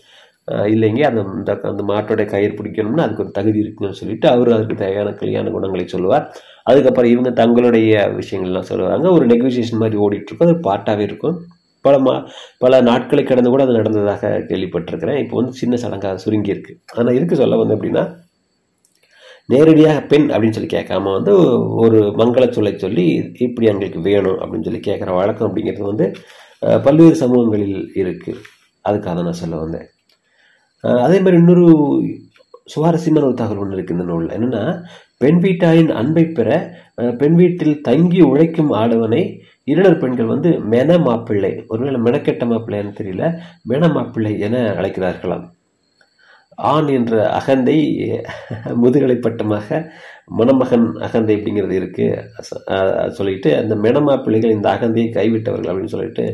இல்லைங்க. 0.74 1.02
அந்த 1.10 1.22
அந்த 1.32 1.52
அந்த 1.72 1.84
மாட்டோடைய 1.92 2.26
கயிறு 2.34 2.54
பிடிக்கணும்னா 2.60 3.04
அதுக்கு 3.06 3.24
ஒரு 3.26 3.32
தகுதி 3.38 3.60
இருக்குன்னு 3.64 4.00
சொல்லிட்டு 4.02 4.28
அவர் 4.34 4.50
அதுக்கு 4.56 4.76
தேவையான 4.84 5.14
கல்யாண 5.22 5.52
குணங்களை 5.56 5.86
சொல்லுவார். 5.96 6.26
அதுக்கப்புறம் 6.72 7.12
இவங்க 7.14 7.32
தங்களுடைய 7.42 7.94
விஷயங்கள்லாம் 8.22 8.70
சொல்லுவாங்க. 8.72 9.08
ஒரு 9.18 9.26
நெகோசியேஷன் 9.34 9.82
மாதிரி 9.84 10.00
ஓடிட்டுருக்கும். 10.06 10.50
அது 10.50 10.58
பாட்டாகவே 10.70 11.06
இருக்கும். 11.10 11.38
பல 11.86 11.96
மா 12.06 12.14
பல 12.64 12.74
நாட்களை 12.90 13.24
கடந்து 13.30 13.50
கூட 13.54 13.64
அது 13.68 13.74
நடந்ததாக 13.80 14.30
கேள்விப்பட்டிருக்கிறேன். 14.50 15.18
இப்போ 15.24 15.36
வந்து 15.40 15.54
சின்ன 15.62 15.78
சடங்காக 15.84 16.20
சுருங்கியிருக்கு. 16.26 16.74
ஆனால் 16.98 17.16
இதுக்கு 17.18 17.42
சொல்ல 17.42 17.58
வந்து 17.62 17.76
அப்படின்னா 17.78 18.04
நேரடியாக 19.54 20.02
பெண் 20.12 20.28
அப்படின்னு 20.34 20.58
சொல்லி 20.58 20.72
கேட்காம 20.76 21.14
வந்து 21.18 21.32
ஒரு 21.84 22.00
மங்கள 22.20 22.46
சொல்லை 22.58 22.74
சொல்லி 22.84 23.06
இப்படி 23.48 23.68
எங்களுக்கு 23.72 24.02
வேணும் 24.10 24.40
அப்படின்னு 24.42 24.68
சொல்லி 24.68 24.82
கேட்குற 24.90 25.10
வழக்கம் 25.20 25.48
அப்படிங்கிறது 25.50 25.92
வந்து 25.92 26.06
பல்வேறு 26.86 27.18
சமூகங்களில் 27.24 27.80
இருக்குது 28.04 28.42
அதுக்காக 28.86 29.24
நான் 29.28 29.42
சொல்ல 29.42 29.58
வந்தேன். 29.64 29.88
அதே 31.06 31.18
மாதிரி 31.24 31.40
இன்னொரு 31.42 31.66
சுவாரஸ்யமான 32.74 33.26
ஒரு 33.30 33.38
தகவல் 33.40 33.62
ஒன்று 33.64 33.76
இருக்குது 33.78 33.98
இந்த 33.98 34.06
நூலில். 34.10 34.36
என்னென்னா 34.38 34.64
பெண் 35.22 35.40
வீட்டாயின் 35.44 35.92
அன்பை 36.02 36.24
பெற 36.38 36.50
பெண் 37.22 37.38
வீட்டில் 37.42 37.76
தங்கி 37.88 38.22
உழைக்கும் 38.30 38.72
ஆடவனை 38.82 39.24
இருளர் 39.72 40.00
பெண்கள் 40.02 40.32
வந்து 40.34 40.50
மென 40.74 40.98
மாப்பிள்ளை 41.08 41.52
ஒருவேளை 41.74 42.00
மெனக்கெட்ட 42.08 42.46
மாப்பிள்ளைன்னு 42.52 42.98
தெரியல 43.00 43.26
மென 43.72 43.90
மாப்பிள்ளை 43.96 44.34
என 44.48 44.64
அழைக்கிறார்களாம். 44.80 45.46
ஆண் 46.72 46.90
என்ற 46.98 47.14
அகந்தை 47.38 47.78
முதுகலை 48.82 49.16
பட்டமாக 49.26 49.80
மணமகன் 50.40 50.86
அகந்தை 51.08 51.36
அப்படிங்கிறது 51.38 51.76
இருக்குது 51.80 53.10
சொல்லிட்டு 53.18 53.50
அந்த 53.62 53.76
மெனமா 53.86 54.16
பிள்ளைகள் 54.26 54.56
இந்த 54.58 54.68
அகந்தையை 54.76 55.10
கைவிட்டவர்கள் 55.18 55.72
அப்படின்னு 55.72 55.96
சொல்லிட்டு 55.96 56.26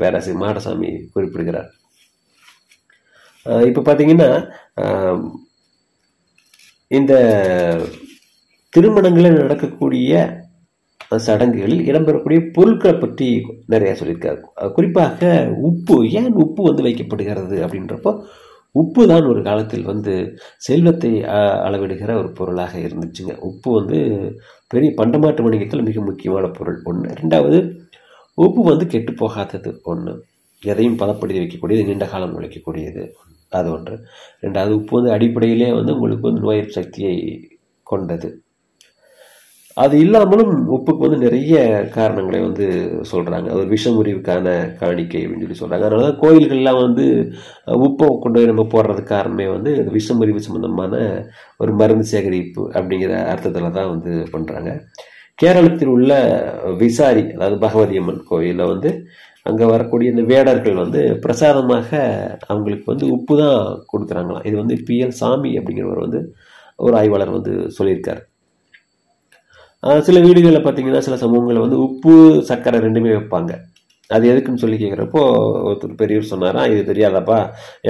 பேராசிரியர் 0.00 0.42
மாடசாமி 0.44 0.90
குறிப்பிடுகிறார். 1.14 1.70
இப்போ 3.68 3.80
பார்த்தீங்கன்னா 3.86 4.30
இந்த 6.90 7.12
திருமணங்களில் 8.72 9.40
நடக்கக்கூடிய 9.42 10.12
சடங்குகளில் 11.26 11.86
இடம்பெறக்கூடிய 11.88 12.40
பொருட்களை 12.56 12.92
பற்றி 12.94 13.26
நிறையா 13.72 13.94
சொல்லியிருக்காரு. 13.98 14.38
குறிப்பாக 14.76 15.30
உப்பு 15.68 15.96
ஏன் 16.20 16.30
உப்பு 16.44 16.62
வந்து 16.68 16.86
வைக்கப்படுகிறது 16.86 17.56
அப்படின்றப்போ 17.64 18.12
உப்பு 18.74 19.02
தான் 19.10 19.28
ஒரு 19.30 19.40
காலத்தில் 19.48 19.88
வந்து 19.90 20.12
செல்வத்தை 20.66 21.10
அளவிடுகிற 21.66 22.10
ஒரு 22.20 22.30
பொருளாக 22.38 22.74
இருந்துச்சுங்க. 22.86 23.32
உப்பு 23.48 23.68
வந்து 23.78 23.98
பெரிய 24.74 24.90
பண்டமாட்டு 25.00 25.44
வணிகத்தில் 25.46 25.86
மிக 25.88 26.00
முக்கியமான 26.08 26.48
பொருள் 26.58 26.78
ஒன்று 26.90 27.16
ரெண்டாவது 27.20 27.58
உப்பு 28.38 28.62
வந்து 28.70 28.86
கெட்டு 28.94 29.14
போகாதது 29.22 29.72
ஒன்று 29.92 30.14
எதையும் 30.62 31.00
பதப்படுத்தி 31.02 31.42
வைக்கக்கூடியது 31.42 31.88
நீண்ட 31.88 32.06
காலம் 32.14 32.34
உழைக்கக்கூடியது 32.38 33.04
அது 33.52 33.68
ஒன்று. 33.70 33.96
ரெண்டாவது 34.42 34.74
உப்பு 34.74 34.94
வந்து 34.98 35.14
அடிப்படையிலே 35.16 35.70
வந்து 35.72 35.94
உங்களுக்கு 35.96 36.28
வந்து 36.28 36.46
நோய் 36.46 36.62
சக்தியை 36.70 37.16
கொண்டது. 37.86 38.30
அது 39.76 39.94
இல்லாமலும் 39.98 40.50
உப்புக்கு 40.76 41.04
வந்து 41.04 41.18
நிறைய 41.18 41.54
காரணங்களை 41.94 42.40
வந்து 42.40 42.64
சொல்கிறாங்க 43.10 43.46
அது 43.50 43.60
ஒரு 43.60 43.70
விஷமுறிவுக்கான 43.70 44.48
காணிக்கை 44.80 45.20
அப்படின்னு 45.22 45.44
சொல்லி 45.44 45.60
சொல்கிறாங்க 45.60 45.86
அதனால 45.86 46.04
தான் 46.08 46.20
கோயில்கள்லாம் 46.22 46.80
வந்து 46.82 47.04
உப்பை 47.86 48.08
கொண்டு 48.16 48.38
போய் 48.38 48.50
நம்ம 48.50 48.64
போடுறதுக்கு 48.74 49.12
காரணமே 49.14 49.46
வந்து 49.46 49.72
அது 49.80 49.90
விஷமுறிவு 49.90 50.42
சம்மந்தமான 50.48 50.94
ஒரு 51.60 51.72
மருந்து 51.72 52.06
சேகரிப்பு 52.12 52.64
அப்படிங்கிற 52.74 53.14
அர்த்தத்தில் 53.32 53.76
தான் 53.78 53.92
வந்து 53.94 54.14
பண்ணுறாங்க 54.34 54.72
கேரளத்தில் 55.38 55.94
உள்ள 55.94 56.12
விசாரி 56.80 57.24
அதாவது 57.34 57.56
பகவதி 57.58 57.96
அம்மன் 58.00 58.22
கோயிலில் 58.28 58.70
வந்து 58.70 58.90
அங்கே 59.46 59.66
வரக்கூடிய 59.72 60.12
இந்த 60.14 60.24
வேடர்கள் 60.32 60.82
வந்து 60.82 61.00
பிரசாதமாக 61.24 61.88
அவங்களுக்கு 62.50 62.86
வந்து 62.92 63.06
உப்பு 63.16 63.34
தான் 63.42 63.58
கொடுக்குறாங்களாம் 63.92 64.46
இது 64.48 64.56
வந்து 64.62 64.76
பிஎல் 64.88 65.16
சாமி 65.20 65.50
அப்படிங்கிறவர் 65.60 66.04
வந்து 66.06 66.20
ஒரு 66.86 66.94
ஆய்வாளர் 67.00 67.36
வந்து 67.38 67.54
சொல்லியிருக்கார். 67.78 68.22
சில 70.06 70.18
வீடுகளில் 70.26 70.64
பார்த்தீங்கன்னா 70.64 71.04
சில 71.06 71.16
சமூகங்களில் 71.22 71.64
வந்து 71.64 71.78
உப்பு 71.86 72.14
சர்க்கரை 72.48 72.78
ரெண்டுமே 72.86 73.12
வைப்பாங்க. 73.16 73.52
அது 74.10 74.24
எதுக்குன்னு 74.30 74.62
சொல்லி 74.62 74.76
கேட்குறப்போ 74.80 75.20
ஒருத்தர் 75.66 75.98
பெரியவர் 76.00 76.30
சொன்னாரா 76.32 76.62
இது 76.72 76.80
தெரியாதாப்பா 76.90 77.38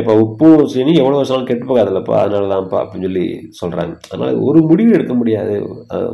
எப்போ 0.01 0.13
உப்பும் 0.25 0.61
சீனி 0.73 0.93
எவ்வளோ 1.03 1.17
வருஷம் 1.21 1.47
கெட்டு 1.49 1.65
போகாதுல்லப்பா 1.71 2.17
அதனால 2.25 2.51
தான்ப்பா 2.53 2.79
அப்படின்னு 2.83 3.09
சொல்லி 3.09 3.27
சொல்கிறாங்க 3.61 3.95
அதனால் 4.11 4.39
ஒரு 4.49 4.61
முடிவு 4.71 4.93
எடுக்க 4.99 5.15
முடியாது. 5.21 5.55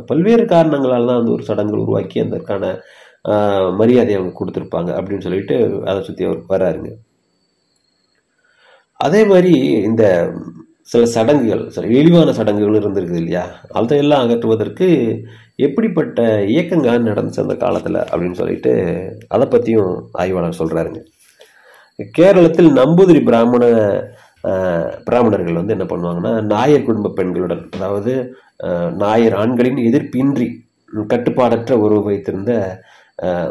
பல்வேறு 0.09 0.45
காரணங்களால் 0.53 1.09
தான் 1.11 1.21
அந்த 1.21 1.31
ஒரு 1.35 1.45
சடங்குகள் 1.49 1.85
உருவாக்கி 1.85 2.19
அதற்கான 2.25 2.71
மரியாதை 3.25 3.37
மரியாதையை 3.79 4.17
அவங்க 4.17 4.33
கொடுத்துருப்பாங்க 4.35 4.89
அப்படின்னு 4.97 5.25
சொல்லிட்டு 5.25 5.55
அதை 5.85 5.99
சுற்றி 6.03 6.23
அவர் 6.25 6.41
வராருங்க. 6.51 6.89
அதே 8.99 9.21
மாதிரி 9.29 9.51
இந்த 9.87 10.03
சில 10.89 11.03
சடங்குகள் 11.13 11.63
சில 11.69 11.87
இழிவான 11.93 12.29
சடங்குகள் 12.37 12.77
இருந்திருக்குது 12.79 13.21
இல்லையா? 13.21 13.43
அதையெல்லாம் 13.79 14.23
அகற்றுவதற்கு 14.23 14.87
எப்படிப்பட்ட 15.59 16.19
இயக்கங்கள் 16.51 17.07
நடந்துச்சு 17.07 17.43
அந்த 17.43 17.55
காலத்தில் 17.61 17.99
அப்படின்னு 18.03 18.39
சொல்லிட்டு 18.39 18.71
அதை 19.29 19.45
பற்றியும் 19.47 19.91
ஆய்வாளர் 20.19 20.59
சொல்கிறாருங்க 20.59 21.01
கேரளத்தில் 22.15 22.71
நம்பூதிரி 22.79 23.21
பிராமண 23.25 23.63
ஆஹ், 24.43 24.89
பிராமணர்கள் 25.05 25.57
வந்து 25.57 25.75
என்ன 25.75 25.85
பண்ணுவாங்கன்னா 25.87 26.33
நாயர் 26.51 26.85
குடும்ப 26.85 27.13
பெண்களுடன் 27.15 27.63
அதாவது 27.77 28.11
நாயர் 29.01 29.35
ஆண்களின் 29.35 29.79
எதிர்ப்பின்றி 29.87 30.47
கட்டுப்பாடற்ற 31.07 31.73
உறவு 31.81 32.03
வைத்திருந்த 32.05 32.53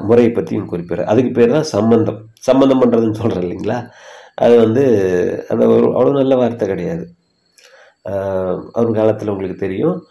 முறையை 0.00 0.32
பற்றியும் 0.32 0.72
குறிப்பிடுறார். 0.72 1.04
அதுக்கு 1.04 1.30
பேர் 1.30 1.50
தான் 1.50 1.62
சம்பந்தம். 1.62 2.26
சம்பந்தம் 2.32 2.82
பண்ணுறதுன்னு 2.82 3.14
சொல்கிறேன் 3.14 3.50
இல்லைங்களா? 3.50 3.90
அது 4.34 4.56
வந்து 4.56 4.84
அந்த 5.48 5.66
ஒரு 5.66 5.86
அவ்வளோ 5.90 6.12
நல்ல 6.12 6.36
வார்த்தை 6.36 6.68
கிடையாது. 6.68 7.08
அவர் 8.72 8.90
காலத்தில் 8.90 9.28
உங்களுக்கு 9.28 9.56
தெரியும். 9.56 10.02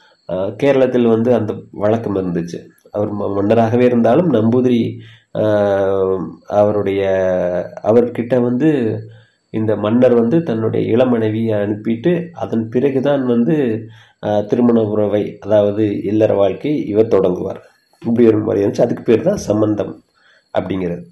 கேரளத்தில் 0.63 1.07
வந்து 1.07 1.33
அந்த 1.33 1.53
வழக்கம் 1.71 2.15
இருந்துச்சு. 2.15 2.67
அவர் 2.91 3.13
ம- 3.13 3.33
மன்னராகவே 3.35 3.83
இருந்தாலும் 3.83 4.33
நம்பூதிரி 4.33 4.97
அவருடைய 6.47 7.03
அவர்கிட்ட 7.83 8.41
வந்து 8.41 8.99
இந்த 9.49 9.75
மன்னர் 9.75 10.13
வந்து 10.13 10.43
தன்னுடைய 10.43 10.97
இளமனைவியை 10.97 11.53
அனுப்பிட்டு 11.57 12.29
அதன் 12.29 12.69
பிறகுதான் 12.69 13.25
வந்து 13.25 13.87
திருமண 14.47 14.81
உறவை 14.81 15.37
அதாவது 15.39 16.03
இல்லற 16.03 16.33
வாழ்க்கை 16.33 16.85
இவர் 16.85 17.07
தொடங்குவார். 17.07 17.61
இப்படி 18.06 18.27
ஒரு 18.32 18.38
மாதிரி 18.38 18.63
இருந்துச்சு 18.63 18.86
அதுக்கு 18.86 19.04
பேர் 19.04 19.27
தான் 19.30 19.46
சம்பந்தம் 19.50 19.94
அப்படிங்கிறது. 20.58 21.04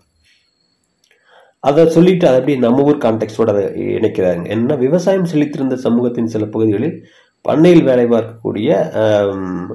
அதை 1.60 1.84
சொல்லிட்டு 1.96 2.26
அதை 2.28 2.38
அப்படியே 2.40 2.58
நம்ம 2.64 2.84
ஊர் 2.90 3.04
கான்டெக்டோட 3.06 3.50
அதை 3.54 3.64
இணைக்கிறாங்க. 3.98 4.44
என்ன 4.56 4.76
விவசாயம் 4.76 5.30
செழித்திருந்த 5.32 5.76
சமூகத்தின் 5.86 6.34
சில 6.34 6.46
பகுதிகளில் 6.46 6.98
பண்ணையில் 7.42 7.88
வேலை 7.90 8.06
பார்க்கக்கூடிய 8.14 8.70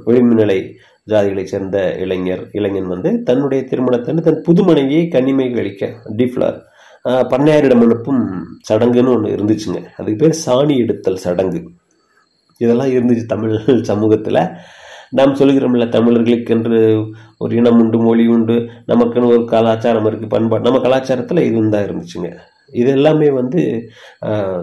விளிம்புநிலை 0.07 0.59
விளிம்பு 0.61 0.89
ஜாதிகளைச் 1.11 1.51
சேர்ந்த 1.53 1.79
இளைஞர் 2.05 2.43
இளைஞன் 2.59 2.91
வந்து 2.93 3.11
தன்னுடைய 3.29 3.61
திருமணத்தை 3.71 4.15
தன் 4.27 4.43
புது 4.47 4.63
மனைவியை 4.69 5.05
கன்னிமை 5.15 5.47
கழிக்க 5.55 5.89
டிஃப்ளார் 6.19 6.59
பண்ணையாரிடம் 7.33 7.83
அனுப்பும் 7.85 8.23
சடங்குன்னு 8.69 9.13
ஒன்று 9.15 9.35
இருந்துச்சுங்க. 9.37 9.79
அதுக்கு 9.99 10.19
பேர் 10.23 10.41
சாணி 10.47 10.75
எடுத்தல் 10.83 11.23
சடங்கு. 11.25 11.61
இதெல்லாம் 12.57 12.93
இருந்துச்சு 12.97 13.25
தமிழ் 13.27 13.83
சமூகத்தில். 13.91 14.43
நாம் 15.19 15.39
சொல்கிறோம்ல 15.41 15.87
தமிழர்களுக்கென்று 15.97 16.79
ஒரு 17.43 17.53
இனம் 17.61 17.81
உண்டு 17.83 17.99
மொழி 18.07 18.25
உண்டு 18.37 18.57
நமக்குன்னு 18.91 19.33
ஒரு 19.35 19.45
கலாச்சாரம் 19.55 20.09
இருக்குது 20.11 20.35
பண்பாடு. 20.37 20.67
நம்ம 20.69 20.81
கலாச்சாரத்தில் 20.87 21.47
இது 21.49 21.63
தான் 21.75 21.87
இருந்துச்சுங்க. 21.89 22.31
இது 22.81 22.91
எல்லாமே 22.97 23.29
வந்து 23.39 23.61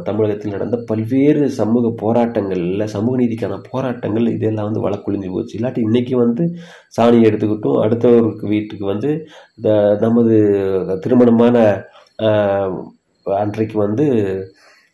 தமிழகத்தில் 0.07 0.53
நடந்த 0.55 0.77
பல்வேறு 0.89 1.45
சமூக 1.57 1.89
போராட்டங்களில் 2.01 2.91
சமூக 2.93 3.15
நீதிக்கான 3.21 3.57
போராட்டங்கள் 3.71 4.27
இதெல்லாம் 4.35 4.67
வந்து 4.69 4.83
வழக்குழிஞ்சு 4.85 5.29
போச்சு. 5.33 5.55
இல்லாட்டி 5.57 5.81
இன்றைக்கி 5.87 6.15
வந்து 6.23 6.43
சாணி 6.97 7.19
எடுத்துக்கிட்டும் 7.29 7.81
அடுத்தவருக்கு 7.85 8.45
வீட்டுக்கு 8.53 8.85
வந்து 8.93 9.11
இந்த 9.57 9.69
நமது 10.05 10.37
திருமணமான 11.05 11.57
அன்றைக்கு 13.25 13.77
வந்து 13.85 14.05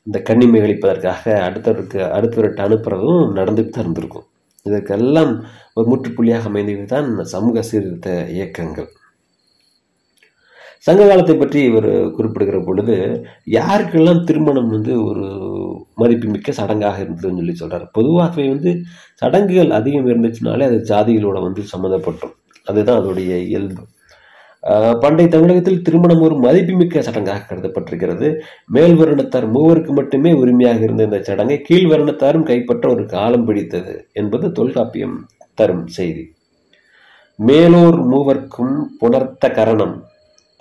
இந்த 0.08 0.18
கன்னிமை 0.30 0.60
கழிப்பதற்காக 0.62 1.24
அடுத்தவருக்கு 1.48 2.00
அடுத்தவர்கிட்ட 2.18 2.62
அனுப்புகிறதும் 2.68 3.26
நடந்துட்டு 3.40 3.74
தான் 3.74 3.86
இருந்திருக்கும். 3.86 4.28
இதற்கெல்லாம் 4.65 5.32
ஒரு 5.77 5.86
முற்றுப்புள்ளியாக 5.91 6.50
அமைந்தது 6.51 6.86
தான் 6.93 7.08
சமூக 7.36 7.63
சீர்திருத்த 7.70 8.10
இயக்கங்கள். 8.36 8.89
சங்க 10.86 11.01
காலத்தை 11.10 11.34
பற்றி 11.38 11.60
இவர் 11.70 11.89
குறிப்பிடுகிற 12.15 12.58
பொழுது 12.67 12.96
யாருக்கெல்லாம் 13.58 14.24
திருமணம் 14.29 14.72
வந்து 14.75 14.93
ஒரு 15.10 15.25
மதிப்புமிக்க 16.01 16.53
சடங்காக 16.60 16.98
இருந்ததுன்னு 17.03 17.41
சொல்லி 17.41 17.55
சொல்கிறார் 17.62 17.86
பொதுவாகவே 17.98 18.46
வந்து 18.53 18.72
சடங்குகள் 19.22 19.77
அதிகம் 19.79 20.10
இருந்துச்சுனாலே 20.12 20.67
அது 20.70 20.79
ஜாதிகளோட 20.91 21.39
வந்து 21.48 21.63
சம்மந்தப்பட்டோம். 21.74 22.36
அதுதான் 22.67 23.00
அதோடைய 23.01 23.32
இயல்பு. 23.51 23.84
பண்டை 24.63 24.93
பண்டைய 25.00 25.29
தமிழகத்தில் 25.29 25.82
திருமணம் 25.82 26.22
ஒரு 26.22 26.36
மதிப்புமிக்க 26.36 27.00
சடங்காக 27.00 27.41
கருதப்பட்டிருக்கிறது. 27.48 28.27
மேல் 28.65 28.96
வருணத்தார் 29.00 29.48
மூவருக்கு 29.55 29.91
மட்டுமே 29.91 30.32
உரிமையாக 30.34 30.79
இருந்த 30.79 31.03
இந்த 31.03 31.20
சடங்கை 31.22 31.58
கீழ் 31.62 31.89
வருணத்தாரும் 31.91 32.48
கைப்பற்ற 32.50 32.89
ஒரு 32.89 33.05
காலம் 33.05 33.46
பிடித்தது 33.46 33.93
என்பது 34.13 34.51
தொல்காப்பியம் 34.51 35.17
தரும் 35.53 35.88
செய்தி. 35.88 36.24
மேலோர் 37.39 38.00
மூவர்க்கும் 38.12 38.75
புணர்த்த 39.00 39.51
கரணம் 39.51 39.96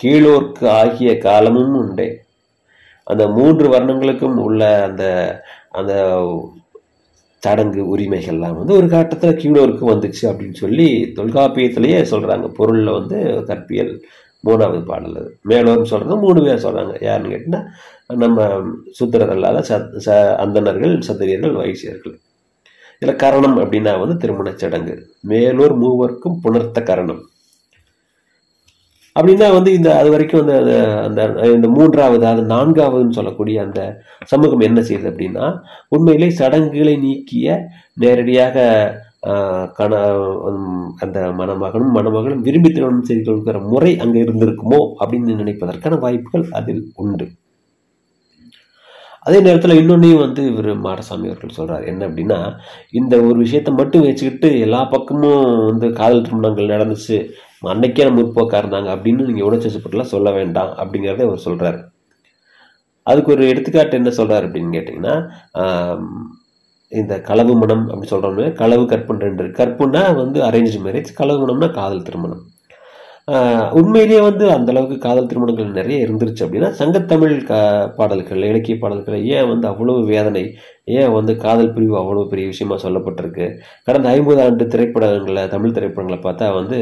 கீழோர்க்கு 0.02 0.66
ஆகிய 0.80 1.10
காலமும் 1.18 1.74
உண்டே. 1.74 2.08
அந்த 3.06 3.28
மூன்று 3.28 3.66
வர்ணங்களுக்கும் 3.72 4.36
உள்ள 4.46 4.62
அந்த 4.88 5.04
அந்த 5.70 5.94
சடங்கு 7.42 7.96
உரிமைகள்லாம் 7.96 8.58
வந்து 8.58 8.74
ஒரு 8.74 8.88
காட்டத்தில் 8.88 9.38
கீழோருக்கு 9.42 9.84
வந்துச்சு 9.92 10.24
அப்படின்னு 10.30 10.54
சொல்லி 10.54 10.88
தொல்காப்பியத்திலேயே 11.16 12.00
சொல்கிறாங்க 12.10 12.48
பொருளில் 12.48 12.96
வந்து 12.98 13.18
கற்பியல் 13.48 13.92
மூணாவது 14.44 14.84
பாடல் 14.84 15.16
அது. 15.16 15.30
மேலோர்னு 15.48 15.90
சொல்கிறது 15.92 16.16
மூணு 16.16 16.40
பேர் 16.42 16.64
சொல்கிறாங்க 16.64 16.94
யாருன்னு 17.04 17.32
கேட்டிங்கன்னா 17.32 17.62
நம்ம 18.22 18.46
சுத்திரரல்லாத 19.00 19.58
சத் 19.68 19.92
ச 20.06 20.36
அந்தணர்கள் 20.36 20.94
சத்திரியர்கள் 21.08 21.58
வைசியர்கள். 21.60 22.16
இதில் 23.00 23.16
கரணம் 23.16 23.58
அப்படின்னா 23.58 23.92
வந்து 24.00 24.16
திருமணச் 24.16 24.58
சடங்கு. 24.58 24.94
மேலோர் 25.20 25.74
மூவர்க்கும் 25.78 26.40
புணர்த்த 26.42 26.82
கரணம். 26.82 27.22
அப்படின்னா 29.16 29.46
வந்து 29.54 29.70
இந்த 29.76 29.88
அது 29.96 30.08
வரைக்கும் 30.12 30.42
அந்த 30.42 30.54
அந்த 31.06 31.20
இந்த 31.52 31.68
மூன்றாவது 31.74 32.24
அது 32.28 32.42
நான்காவதுன்னு 32.52 33.18
சொல்லக்கூடிய 33.18 33.56
அந்த 33.64 33.80
சமூகம் 34.30 34.66
என்ன 34.68 34.80
செய்யுது 34.86 35.10
அப்படின்னா 35.10 35.46
உண்மையிலே 35.92 36.28
சடங்குகளை 36.38 36.96
நீக்கிய 37.02 37.48
நேரடியாக 37.96 38.56
ஆஹ், 39.32 39.66
கண 39.76 39.92
உம், 40.46 40.70
அந்த 41.02 41.18
மணமகனும் 41.38 41.92
மணமகளும் 41.96 42.40
விரும்பி 42.46 42.70
திருமணம் 42.70 43.08
செய்து 43.08 43.22
கொள்கிற 43.26 43.58
முறை 43.68 43.92
அங்கே 44.02 44.18
இருந்திருக்குமோ 44.24 44.80
அப்படின்னு 45.00 45.36
நினைப்பதற்கான 45.40 45.98
வாய்ப்புகள் 46.02 46.46
அதில் 46.58 46.82
உண்டு. 47.02 47.26
அதே 49.26 49.38
நேரத்தில் 49.44 49.78
இன்னொன்னையும் 49.78 50.22
வந்து 50.22 50.42
இவர் 50.50 50.70
மாடசாமி 50.84 51.28
அவர்கள் 51.30 51.56
சொல்றாரு. 51.56 51.84
என்ன 51.90 52.02
அப்படின்னா 52.08 52.38
இந்த 52.94 53.14
ஒரு 53.26 53.38
விஷயத்தை 53.42 53.72
மட்டும் 53.76 54.06
வச்சுக்கிட்டு 54.06 54.50
எல்லா 54.64 54.80
பக்கமும் 54.92 55.38
வந்து 55.68 55.88
காதல் 56.00 56.24
திருமணங்கள் 56.26 56.74
நடந்துச்சு 56.74 57.18
அன்னைக்கே 57.70 58.04
நம்ம 58.04 58.20
முற்போக்காக 58.20 58.60
இருந்தாங்க 58.62 58.88
அப்படின்னு 58.94 59.26
நீங்கள் 59.26 59.48
உணர்ச்சிப்பட்டுலாம் 59.48 60.12
சொல்ல 60.14 60.30
வேண்டாம் 60.30 60.70
அப்படிங்கிறத 60.76 61.24
அவர் 61.24 61.46
சொல்கிறார் 61.46 61.78
அதுக்கு 63.06 63.32
ஒரு 63.32 63.44
எடுத்துக்காட்டு 63.48 63.98
என்ன 63.98 64.10
சொல்கிறார் 64.10 64.46
அப்படின்னு 64.46 64.76
கேட்டிங்கன்னா 64.76 65.14
இந்த 66.92 67.14
களவு 67.20 67.52
மனம் 67.56 67.84
அப்படின்னு 67.88 68.12
சொல்கிறோம்னா 68.14 68.52
களவு 68.52 68.84
கற்பன் 68.84 69.22
ரெண்டு 69.26 69.44
கற்புனா 69.44 69.58
கற்புன்னா 69.58 70.02
வந்து 70.14 70.38
அரேஞ்ச் 70.48 70.76
மேரேஜ் 70.86 71.10
களவு 71.14 71.38
மனம்னா 71.42 71.70
காதல் 71.70 72.02
திருமணம். 72.02 72.42
உண்மையிலேயே 73.78 74.20
வந்து 74.20 74.44
அந்த 74.50 74.68
அளவுக்கு 74.72 74.96
காதல் 74.98 75.28
திருமணங்கள் 75.30 75.76
நிறைய 75.78 76.06
இருந்துருச்சு 76.06 76.44
அப்படின்னா 76.46 76.70
சங்கத்தமிழ் 76.80 77.34
கா 77.50 77.58
பாடல்கள் 77.98 78.46
இலக்கிய 78.48 78.76
பாடல்கள் 78.80 79.16
ஏன் 79.36 79.50
வந்து 79.52 79.66
அவ்வளவு 79.68 80.00
வேதனை 80.04 80.42
ஏன் 81.00 81.12
வந்து 81.12 81.32
காதல் 81.36 81.72
பிரிவு 81.74 81.94
அவ்வளோ 82.00 82.24
பெரிய 82.32 82.46
விஷயமா 82.46 82.76
சொல்லப்பட்டிருக்கு? 82.84 83.46
கடந்த 83.84 84.08
ஐம்பது 84.16 84.40
ஆண்டு 84.44 84.64
திரைப்படங்களை 84.72 85.44
தமிழ் 85.54 85.76
திரைப்படங்களை 85.76 86.18
பார்த்தா 86.26 86.48
வந்து 86.60 86.78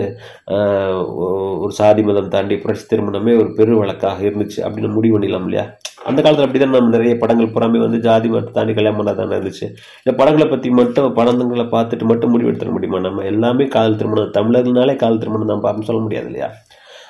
ஒரு 1.62 1.72
சாதி 1.80 2.02
மதம் 2.02 2.32
தாண்டி 2.36 2.56
புரட்சி 2.64 2.86
திருமணமே 2.92 3.34
ஒரு 3.42 3.50
பெரு 3.58 3.74
வழக்காக 3.82 4.26
இருந்துச்சு 4.30 4.60
அப்படின்னு 4.66 4.96
முடிவு 4.96 5.16
பண்ணிடலாம் 5.16 5.46
இல்லையா? 5.48 5.66
அந்த 6.00 6.18
காலத்தில் 6.20 6.44
அப்படிதான் 6.44 6.72
நம்ம 6.72 6.92
நிறைய 6.94 7.14
படங்கள் 7.18 7.52
புறாமே 7.54 7.78
வந்து 7.82 7.98
ஜாதி 8.04 8.28
மதத்தை 8.28 8.52
தாண்டி 8.52 8.72
கல்யாணம் 8.72 8.98
பண்ணா 9.00 9.36
இருந்துச்சு. 9.36 9.66
இந்த 10.00 10.12
படங்களை 10.18 10.46
பற்றி 10.48 10.68
மட்டும் 10.78 11.08
படங்களை 11.18 11.66
பார்த்துட்டு 11.72 12.04
மட்டும் 12.10 12.32
முடிவெடுத்துட 12.34 12.70
முடியுமா? 12.76 13.00
நம்ம 13.06 13.24
எல்லாமே 13.32 13.64
காதல் 13.74 13.98
திருமணம் 14.00 14.34
தமிழர்கள்னாலே 14.36 14.94
காதல் 14.96 15.22
திருமணம் 15.22 15.52
தான் 15.52 15.64
பார்ப்போம் 15.64 15.88
சொல்ல 15.88 16.02
முடியாது 16.06 16.28
இல்லையா? 16.30 16.48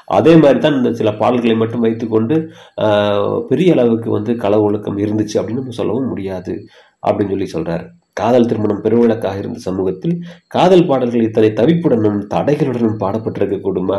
அதே 0.08 0.32
மாதிரி 0.36 0.58
தான் 0.58 0.76
இந்த 0.76 0.90
சில 0.98 1.10
பாடல்களை 1.18 1.56
மட்டும் 1.58 1.84
வைத்துக்கொண்டு 1.84 2.36
ஆஹ், 2.84 3.18
பெரிய 3.50 3.74
அளவுக்கு 3.76 4.08
வந்து 4.16 4.32
கள 4.38 4.54
ஒழுக்கம் 4.62 4.98
இருந்துச்சு 4.98 5.38
அப்படின்னு 5.38 5.62
நம்ம 5.62 5.76
சொல்லவும் 5.76 6.10
முடியாது 6.10 6.54
அப்படின்னு 7.02 7.32
சொல்லி 7.34 7.48
சொல்றாரு. 7.52 7.84
காதல் 8.16 8.48
திருமணம் 8.48 8.82
பெருவிளக்காக 8.84 9.38
இருந்த 9.38 9.58
சமூகத்தில் 9.64 10.14
காதல் 10.50 10.86
பாடல்கள் 10.86 11.26
இத்தனை 11.26 11.50
தவிப்புடனும் 11.56 12.18
தடைகளுடனும் 12.32 12.98
பாடப்பட்டிருக்க 13.02 13.58
கூடுமா 13.60 13.98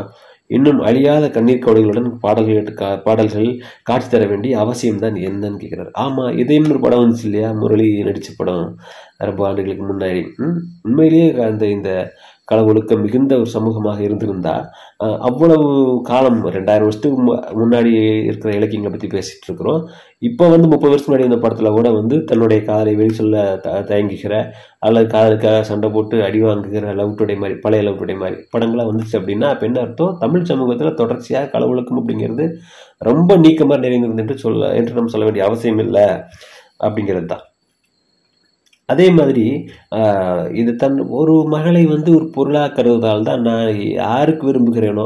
இன்னும் 0.52 0.80
அழியாத 0.82 1.30
கண்ணீர் 1.30 1.64
கவலைகளுடன் 1.66 2.10
பாடல்கள் 2.20 2.72
கா- 2.76 3.02
பாடல்கள் 3.04 3.50
காட்சி 3.84 4.10
தர 4.10 4.26
வேண்டிய 4.26 4.60
அவசியம் 4.60 5.00
தான் 5.00 5.18
என்னன்னு 5.22 5.62
கேட்குறாரு 5.62 5.92
ஆமா 6.00 6.26
இதையும் 6.38 6.70
ஒரு 6.70 6.80
படம் 6.80 7.02
வந்துச்சு 7.02 7.24
இல்லையா? 7.24 7.52
முரளி 7.54 8.02
நடித்த 8.02 8.32
படம். 8.38 8.66
ரொம்ப 9.24 9.48
ஆண்டுகளுக்கு 9.48 9.86
முன்னாடி. 9.86 10.22
உண்மையிலேயே 10.84 11.28
அந்த 11.44 11.66
இந்த 11.68 11.90
களவொழுக்கம் 12.52 13.02
மிகுந்த 13.02 13.34
ஒரு 13.38 13.50
சமூகமாக 13.54 14.00
இருந்திருந்தா 14.00 14.56
அவ்வளவு 15.28 15.68
காலம் 16.04 16.40
ரெண்டாயிரம் 16.56 16.88
வருஷத்துக்கு 16.88 17.20
மு- 17.24 17.38
முன்னாடி 17.60 17.92
இருக்கிற 18.26 18.50
இலக்கியங்களை 18.54 18.92
பற்றி 18.92 19.10
பேசிகிட்டு 19.10 19.48
இருக்கிறோம். 19.48 19.82
இப்போ 20.22 20.48
வந்து 20.48 20.68
முப்பது 20.68 20.92
வருஷம் 20.92 21.08
முன்னாடி 21.08 21.28
இந்த 21.28 21.40
படத்தில் 21.40 21.70
கூட 21.72 21.90
வந்து 21.92 22.16
தன்னுடைய 22.24 22.60
காதலை 22.64 22.96
வெளி 22.96 23.14
சொல்ல 23.14 23.36
த 23.60 23.84
தயங்குகிற 23.84 24.34
அல்லது 24.80 25.08
காதலுக்காக 25.08 25.64
சண்டை 25.64 25.90
போட்டு 25.90 26.18
அடி 26.24 26.42
வாங்குகிற 26.42 26.94
லவ் 26.94 27.18
டுடே 27.20 27.38
மாதிரி 27.38 27.58
பழைய 27.60 27.84
லவ் 27.84 28.00
டுடே 28.02 28.18
மாதிரி 28.18 28.38
படங்களாக 28.54 28.90
வந்துச்சு 28.92 29.16
அப்படின்னா 29.20 29.50
அப்போ 29.50 29.66
என்ன 29.66 29.80
அர்த்தம்? 29.80 30.18
தமிழ் 30.18 30.44
சமூகத்தில் 30.44 30.94
தொடர்ச்சியாக 30.94 31.52
களவொழுக்கம் 31.54 32.02
அப்படிங்கிறது 32.02 32.48
ரொம்ப 33.02 33.38
நீக்கமாக 33.38 33.84
நிறைந்திருந்து 33.84 34.24
என்று 34.24 34.38
சொல்ல 34.38 34.74
என்று 34.76 34.94
நம்ம 34.94 35.10
சொல்ல 35.10 35.26
வேண்டிய 35.26 35.46
அவசியம் 35.46 35.80
இல்லை 35.80 36.06
அப்படிங்கிறது 36.80 37.26
தான். 37.26 37.46
அதே 38.92 39.08
மாதிரி 39.18 39.46
இது 40.62 40.72
தன் 40.84 40.98
ஒரு 41.20 41.36
மகளை 41.54 41.84
வந்து 41.94 42.10
ஒரு 42.18 42.28
பொருளாக 42.36 42.74
கருதுவதால் 42.78 43.28
தான் 43.30 43.46
நான் 43.50 43.70
யாருக்கு 44.02 44.44
விரும்புகிறேனோ 44.50 45.06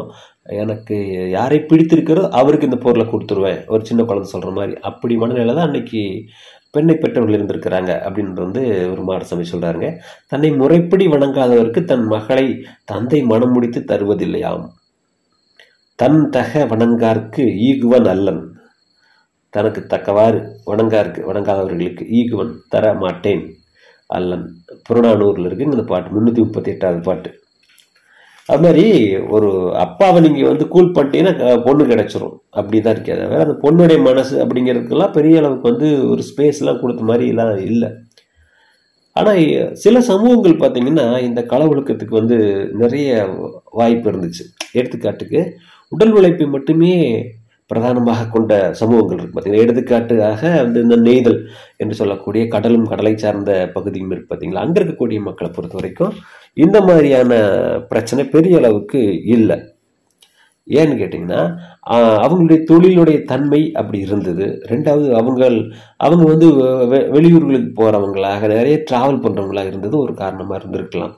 எனக்கு 0.63 0.95
யாரை 1.37 1.57
பிடித்திருக்கிறதோ 1.69 2.25
அவருக்கு 2.39 2.67
இந்த 2.69 2.77
பொருளை 2.83 3.05
கொடுத்துருவேன். 3.11 3.61
ஒரு 3.73 3.81
சின்ன 3.89 4.01
குழந்தை 4.09 4.27
சொல்கிற 4.33 4.51
மாதிரி. 4.57 4.73
அப்படி 4.89 5.13
மனநிலை 5.21 5.53
தான் 5.55 5.67
அன்னைக்கு 5.69 6.01
பெண்ணை 6.75 6.95
பெற்றவர்கள் 6.95 7.37
இருந்திருக்கிறாங்க 7.37 7.91
அப்படின்றது 8.05 8.45
வந்து 8.45 8.63
ஒரு 8.93 9.01
மாடசாமி 9.09 9.45
சொல்கிறாருங்க 9.51 9.89
தன்னை 10.31 10.49
முறைப்படி 10.61 11.05
வணங்காதவருக்கு 11.13 11.81
தன் 11.91 12.05
மகளை 12.15 12.45
தந்தை 12.91 13.19
மனம் 13.31 13.53
முடித்து 13.55 13.81
தருவதில்லையாம். 13.91 14.65
தன் 15.99 16.21
தக 16.35 16.65
வணங்கார்க்கு 16.73 17.43
ஈகுவன் 17.69 18.09
அல்லன். 18.13 18.43
தனக்கு 19.53 19.81
தக்கவாறு 19.93 20.39
வணங்காருக்கு 20.71 21.21
வணங்காதவர்களுக்கு 21.29 22.03
ஈகுவன் 22.19 22.51
தர 22.73 22.85
மாட்டேன் 23.03 23.43
அல்லன் 24.09 24.45
புறநானூரில் 24.87 25.47
இருக்குது 25.47 25.71
இந்த 25.71 25.85
பாட்டு 25.91 26.13
முந்நூற்றி 26.15 26.41
முப்பத்தி 26.45 26.71
எட்டாவது 26.73 27.01
பாட்டு. 27.07 27.29
அது 28.49 28.61
மாதிரி 28.63 28.85
ஒரு 29.35 29.47
அப்பாவை 29.83 30.17
நீங்கள் 30.25 30.49
வந்து 30.51 30.65
கூல் 30.73 30.91
பண்ணிட்டீங்கன்னா 30.95 31.53
பொண்ணு 31.67 31.83
கிடச்சிரும். 31.91 32.35
அப்படி 32.59 32.79
தான் 32.79 32.95
இருக்காது 32.95 33.23
வேறு 33.31 33.45
அந்த 33.45 33.55
பொண்ணுடைய 33.63 33.99
மனசு 34.09 34.35
அப்படிங்கிறதுக்கெல்லாம் 34.43 35.15
பெரிய 35.15 35.39
அளவுக்கு 35.41 35.71
வந்து 35.71 35.87
ஒரு 36.13 36.23
ஸ்பேஸ்லாம் 36.29 36.81
கொடுத்த 36.81 37.03
மாதிரிலாம் 37.09 37.55
இல்லை. 37.71 37.89
ஆனால் 39.15 39.41
சில 39.83 39.99
சமூகங்கள் 40.11 40.61
பார்த்தீங்கன்னா 40.61 41.07
இந்த 41.27 41.41
களவொழுக்கத்துக்கு 41.51 42.19
வந்து 42.21 42.37
நிறைய 42.81 43.09
வாய்ப்பு 43.79 44.09
இருந்துச்சு. 44.11 44.43
எடுத்துக்காட்டுக்கு 44.79 45.41
உடல் 45.91 46.15
உழைப்பை 46.19 46.47
மட்டுமே 46.55 46.93
பிரதானமாக 47.67 48.25
கொண்ட 48.25 48.73
சமூகங்கள் 48.73 49.17
இருக்கு 49.17 49.39
பார்த்தீங்கன்னா 49.39 49.63
எடுத்துக்காட்டுக்காக 49.65 50.62
வந்து 50.62 50.82
இந்த 50.82 50.95
நெய்தல் 50.95 51.47
என்று 51.78 51.95
சொல்லக்கூடிய 51.95 52.47
கடலும் 52.47 52.88
கடலை 52.88 53.17
சார்ந்த 53.17 53.71
பகுதியும் 53.73 54.12
இருக்கு 54.12 54.36
பார்த்தீங்களா 54.36 54.54
அங்கே 54.54 54.82
இருக்கக்கூடிய 54.82 55.21
மக்களை 55.21 55.54
பொறுத்த 55.56 55.75
வரைக்கும் 55.75 56.13
இந்த 56.54 56.82
மாதிரியான 56.82 57.34
பிரச்சனை 57.89 58.25
பெரிய 58.25 58.58
அளவுக்கு 58.58 59.23
இல்லை. 59.23 59.73
ஏன்னு 60.69 60.99
கேட்டிங்கன்னா 60.99 61.41
ஆஹ், 61.89 62.19
அவங்களுடைய 62.21 62.65
தொழிலுடைய 62.69 63.23
தன்மை 63.23 63.71
அப்படி 63.73 63.99
இருந்தது. 63.99 64.62
ரெண்டாவது 64.67 65.10
அவங்கள் 65.12 65.71
அவங்க 65.97 66.23
வந்து 66.23 66.54
வெ- 66.54 66.86
வெ- 66.86 67.10
வெளியூர்களுக்கு 67.12 67.71
போகிறவங்களாக 67.75 68.47
நிறைய 68.47 68.84
டிராவல் 68.91 69.21
பண்ணுறவங்களாக 69.21 69.65
இருந்தது 69.65 69.97
ஒரு 69.97 70.13
காரணமாக 70.13 70.63
இருந்திருக்கலாம். 70.63 71.13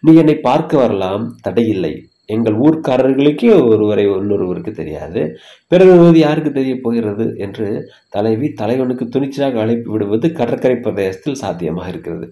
நீ 0.00 0.14
என்னை 0.14 0.36
பார்க்க 0.36 0.76
வரலாம் 0.76 1.36
தடையில்லை. 1.40 2.08
எங்கள் 2.34 2.56
ஊர்க்காரர்களுக்கே 2.58 3.50
ஒருவரை 3.68 4.04
இன்னொருவருக்கு 4.06 4.72
தெரியாது. 4.72 5.22
பிறகு 5.68 6.18
யாருக்கு 6.18 6.52
தெரிய 6.52 6.74
போகிறது 6.82 7.26
என்று 7.38 7.68
தலைவி 8.08 8.48
தலைவனுக்கு 8.60 9.06
துணிச்சலாக 9.06 9.60
அழைப்பு 9.60 9.90
விடுவது 9.92 10.28
கடற்கரை 10.32 10.76
பிரதேசத்தில் 10.76 11.40
சாத்தியமாக 11.42 11.88
இருக்கிறது. 11.88 12.28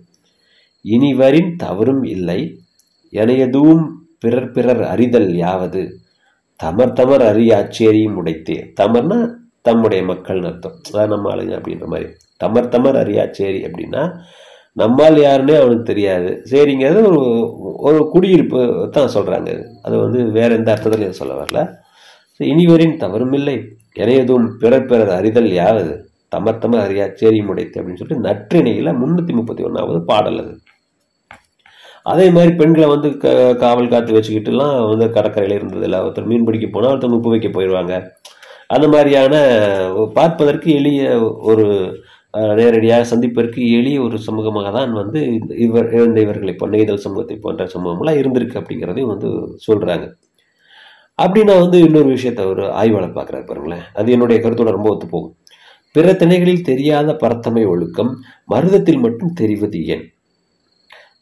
இனிவரின் 0.85 1.51
தவறும் 1.57 2.05
இல்லை. 2.15 2.41
எனையதுவும் 3.13 3.85
பிறர் 4.19 4.51
பிறர் 4.51 4.83
அறிதல் 4.95 5.31
யாவது? 5.37 5.83
தமர் 6.61 6.97
தமர் 7.01 7.25
அறியாச்சேரியும் 7.33 8.17
உடைத்தே. 8.21 8.59
தமர்னா 8.81 9.19
தம்முடைய 9.61 10.03
மக்கள்னு 10.05 10.49
அர்த்தம். 10.51 10.77
அதான் 10.89 11.13
நம்ம 11.15 11.35
ஆளுங்க 11.35 11.55
அப்படின்ற 11.59 11.87
மாதிரி. 11.93 12.09
தமர் 12.45 12.73
தமர் 12.75 12.99
அறியாச்சேரி 13.05 13.61
அப்படின்னா 13.69 14.03
நம்மால் 14.79 15.17
யாருன்னே 15.17 15.57
அவனுக்கு 15.61 15.83
தெரியாது. 15.83 16.31
சரிங்கிறது 16.51 17.01
ஒரு 17.09 17.21
ஒரு 17.79 18.01
குடியிருப்பு 18.13 18.61
தான் 18.91 19.15
சொல்கிறாங்க 19.15 19.51
அது 19.83 19.97
வந்து 19.99 20.21
வேற 20.39 20.51
எந்த 20.55 20.71
அர்த்தத்திலையும் 20.75 21.19
சொல்ல 21.21 21.35
வரல. 21.43 21.61
So, 22.37 22.47
இனிவரின் 22.49 22.99
தவறுமில்லை 23.05 23.55
எனையதும் 23.97 24.47
பிறர் 24.61 24.85
பிறர் 24.85 25.11
அறிதல் 25.11 25.49
யாவது 25.53 25.93
தமர்த்தம 26.37 26.81
அறியா 26.83 27.05
சேரி 27.15 27.41
முடைத்து 27.41 27.79
அப்படின்னு 27.81 28.01
சொல்லிட்டு 28.01 28.27
நற்றிணையில் 28.29 28.99
முன்னூற்றி 29.03 29.33
முப்பத்தி 29.33 29.63
ஒன்றாவது 29.63 29.99
பாடல் 30.11 30.39
அது. 30.43 30.53
அதே 32.03 32.27
மாதிரி 32.31 32.53
பெண்களை 32.55 32.89
வந்து 32.89 33.09
க 33.17 33.55
காவல் 33.55 33.89
காத்து 33.89 34.13
வச்சுக்கிட்டுலாம் 34.13 34.75
வந்து 34.89 35.07
கடற்கரையில் 35.11 35.59
இருந்ததில்ல. 35.61 35.99
ஒருத்தர் 36.05 36.31
மீன் 36.31 36.45
பிடிக்க 36.45 36.67
போனால் 36.73 36.99
ஒருத்தர் 36.99 37.17
உப்பு 37.19 37.31
வைக்க 37.31 37.49
போயிடுவாங்க. 37.49 37.95
அந்த 38.67 38.87
மாதிரியான 38.89 39.35
பார்ப்பதற்கு 40.15 40.69
எளிய 40.75 41.03
ஒரு 41.43 41.67
நேரடியாக 42.35 43.05
சந்திப்பதற்கு 43.05 43.61
எளிய 43.79 43.99
ஒரு 44.03 44.17
சமூகமாக 44.19 44.71
தான் 44.73 44.93
வந்து 44.93 45.21
இந்த 45.37 45.53
இவர் 45.67 45.89
இந்த 46.07 46.21
இவர்களை 46.21 46.53
இப்போ 46.55 46.67
நெய்தல் 46.67 47.05
சமூகத்தை 47.05 47.37
போன்ற 47.45 47.65
சமூகம்லாம் 47.75 48.19
இருந்திருக்கு 48.21 48.61
அப்படிங்கிறதையும் 48.61 49.13
வந்து 49.15 49.29
சொல்கிறாங்க 49.67 50.07
அப்படின்னா 51.19 51.55
வந்து 51.61 51.79
இன்னொரு 51.87 52.09
விஷயத்த 52.17 52.43
ஒரு 52.47 52.65
ஆய்வாளர் 52.81 53.17
பார்க்குறாரு 53.17 53.45
பாருங்களேன். 53.47 53.85
அது 53.95 54.13
என்னுடைய 54.13 54.39
கருத்தோட 54.43 54.71
ரொம்ப 54.77 54.91
ஒத்து 54.91 55.07
போகும். 55.07 55.35
பிற 55.95 56.13
திணைகளில் 56.13 56.67
தெரியாத 56.71 57.13
பரத்தமை 57.23 57.63
ஒழுக்கம் 57.73 58.13
மருதத்தில் 58.47 59.03
மட்டும் 59.05 59.33
தெரிவது 59.33 59.79
ஏன்? 59.95 60.05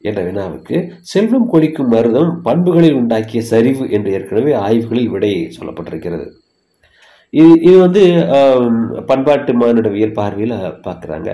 என்ற 0.00 0.20
வினாவுக்கு 0.22 0.76
செல்வம் 1.12 1.48
கொளிக்கும் 1.48 1.92
மருதம் 1.94 2.32
பண்புகளில் 2.42 2.98
உண்டாக்கிய 3.00 3.42
சரிவு 3.52 3.84
என்று 3.90 4.10
ஏற்கனவே 4.12 4.52
ஆய்வுகளில் 4.66 5.12
விடை 5.14 5.32
சொல்லப்பட்டிருக்கிறது. 5.56 6.26
இது 7.32 7.52
இது 7.66 7.76
வந்து 7.84 8.02
பண்பாட்டு 9.10 9.52
மானுடவியல் 9.62 10.18
பார்வையில் 10.18 10.54
பார்க்குறாங்க 10.86 11.30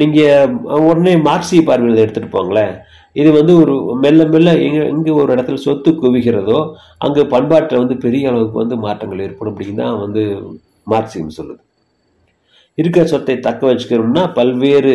நீங்கள் 0.00 0.54
உடனே 0.88 1.14
மார்க்சிய 1.28 1.62
பார்வையில் 1.68 2.02
எடுத்துகிட்டு 2.04 2.36
போங்களேன். 2.36 2.74
இது 3.20 3.30
வந்து 3.38 3.52
ஒரு 3.62 3.74
மெல்ல 4.04 4.22
மெல்ல 4.32 4.50
எங்கே 4.64 4.82
எங்கே 4.94 5.12
ஒரு 5.20 5.30
இடத்துல 5.34 5.60
சொத்து 5.66 5.90
குவிகிறதோ 6.02 6.58
அங்கே 7.06 7.22
பண்பாட்டில் 7.34 7.82
வந்து 7.82 7.96
பெரிய 8.04 8.30
அளவுக்கு 8.32 8.62
வந்து 8.62 8.76
மாற்றங்கள் 8.86 9.24
ஏற்படும் 9.26 9.52
அப்படின்னு 9.52 9.82
தான் 9.84 10.02
வந்து 10.04 10.24
மார்க்சியம் 10.92 11.36
சொல்லுது. 11.38 11.62
இருக்கிற 12.78 13.02
சொத்தை 13.12 13.34
தக்க 13.46 13.62
வச்சுக்கணும்னா 13.68 14.22
பல்வேறு 14.38 14.92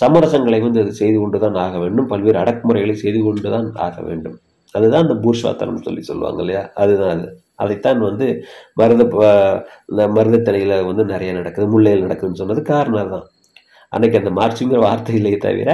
சமரசங்களை 0.00 0.58
வந்து 0.66 0.82
அது 0.84 0.92
செய்து 1.00 1.16
கொண்டு 1.22 1.38
தான் 1.44 1.56
ஆக 1.66 1.76
வேண்டும். 1.84 2.08
பல்வேறு 2.12 2.38
அடக்குமுறைகளை 2.42 2.96
செய்து 3.04 3.20
கொண்டு 3.26 3.48
தான் 3.56 3.68
ஆக 3.86 3.96
வேண்டும். 4.08 4.36
அதுதான் 4.74 5.04
அந்த 5.06 5.16
பூர்ஷ்வாத்தனம் 5.24 5.84
சொல்லி 5.86 6.02
சொல்லுவாங்க 6.10 6.40
இல்லையா? 6.44 6.62
அதுதான் 6.82 7.14
அது. 7.16 7.28
அதைத்தான் 7.58 8.00
வந்து 8.08 8.26
மருத 8.80 9.02
இந்த 9.90 10.02
மருதத்தலையில் 10.16 10.76
வந்து 10.90 11.04
நிறைய 11.14 11.32
நடக்குது 11.32 11.72
முல்லையில் 11.74 12.06
நடக்குதுன்னு 12.06 12.42
சொன்னது 12.42 12.62
காரணம் 12.74 13.14
தான் 13.14 13.26
அன்னைக்கு 13.92 14.20
அந்த 14.20 14.30
மார்ச்சுங்கிற 14.38 14.78
வார்த்தை 14.86 15.14
இல்லையே 15.18 15.38
தவிர 15.44 15.70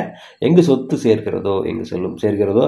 எங்கு 0.46 0.62
சொத்து 0.62 0.96
சேர்க்கிறதோ 1.04 1.54
எங்கு 1.70 1.84
செல்லும் 1.92 2.18
சேர்க்கிறதோ 2.22 2.64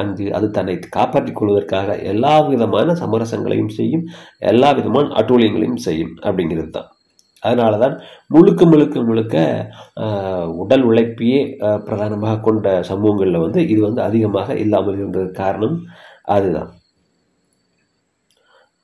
அங்கு 0.00 0.24
அது 0.36 0.46
தன்னை 0.50 0.74
காப்பாற்றிக் 0.96 1.38
கொள்வதற்காக 1.38 1.94
எல்லா 2.12 2.32
விதமான 2.48 2.94
சமரசங்களையும் 3.02 3.72
செய்யும் 3.78 4.04
எல்லா 4.52 4.70
விதமான 4.78 5.12
அட்டூழியங்களையும் 5.20 5.84
செய்யும் 5.86 6.12
அப்படிங்கிறது 6.26 6.70
தான். 6.70 6.88
அதனால 7.42 7.78
தான் 7.84 7.94
முழுக்க 8.34 8.62
முழுக்க 8.64 9.02
முழுக்க 9.08 9.36
உடல் 10.62 10.84
உழைப்பையே 10.90 11.40
பிரதானமாக 11.86 12.40
கொண்ட 12.46 12.68
சமூகங்களில் 12.90 13.44
வந்து 13.44 13.60
இது 13.72 13.80
வந்து 13.86 14.02
அதிகமாக 14.08 14.56
இல்லாமல் 14.64 14.98
இருந்தது 15.00 15.28
காரணம் 15.42 15.76
அதுதான். 16.36 16.70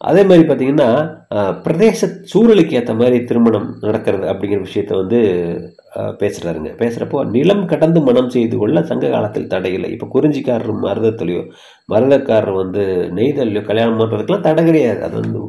அதே 0.04 0.22
மாதிரி 0.28 0.44
பார்த்திங்கன்னா 0.46 0.88
பிரதேச 1.64 2.08
சூழலுக்கு 2.32 2.76
ஏற்ற 2.78 2.92
மாதிரி 2.94 3.18
திருமணம் 3.28 3.68
நடக்கிறது 3.86 4.26
அப்படிங்கிற 4.32 4.60
விஷயத்த 4.66 4.92
வந்து 5.00 5.20
பேசுகிறாருங்க 6.20 6.70
பேசுகிறப்போ 6.80 7.18
நிலம் 7.36 7.64
கடந்து 7.72 8.00
மனம் 8.08 8.32
செய்து 8.36 8.56
கொள்ள 8.62 8.78
சங்க 8.90 9.10
காலத்தில் 9.14 9.52
தடையில்லை 9.54 9.90
இப்போ 9.94 10.06
குறிஞ்சிக்காரர் 10.14 10.82
மருதத்துலையோ 10.84 11.42
மருதக்காரர் 11.92 12.60
வந்து 12.62 12.82
நெய்தல்லையோ 13.18 13.62
கல்யாணம் 13.70 14.00
பண்ணுறதுக்கெலாம் 14.00 14.46
தடை 14.48 14.64
கிடையாது. 14.64 15.00
அது 15.08 15.16
வந்து 15.22 15.42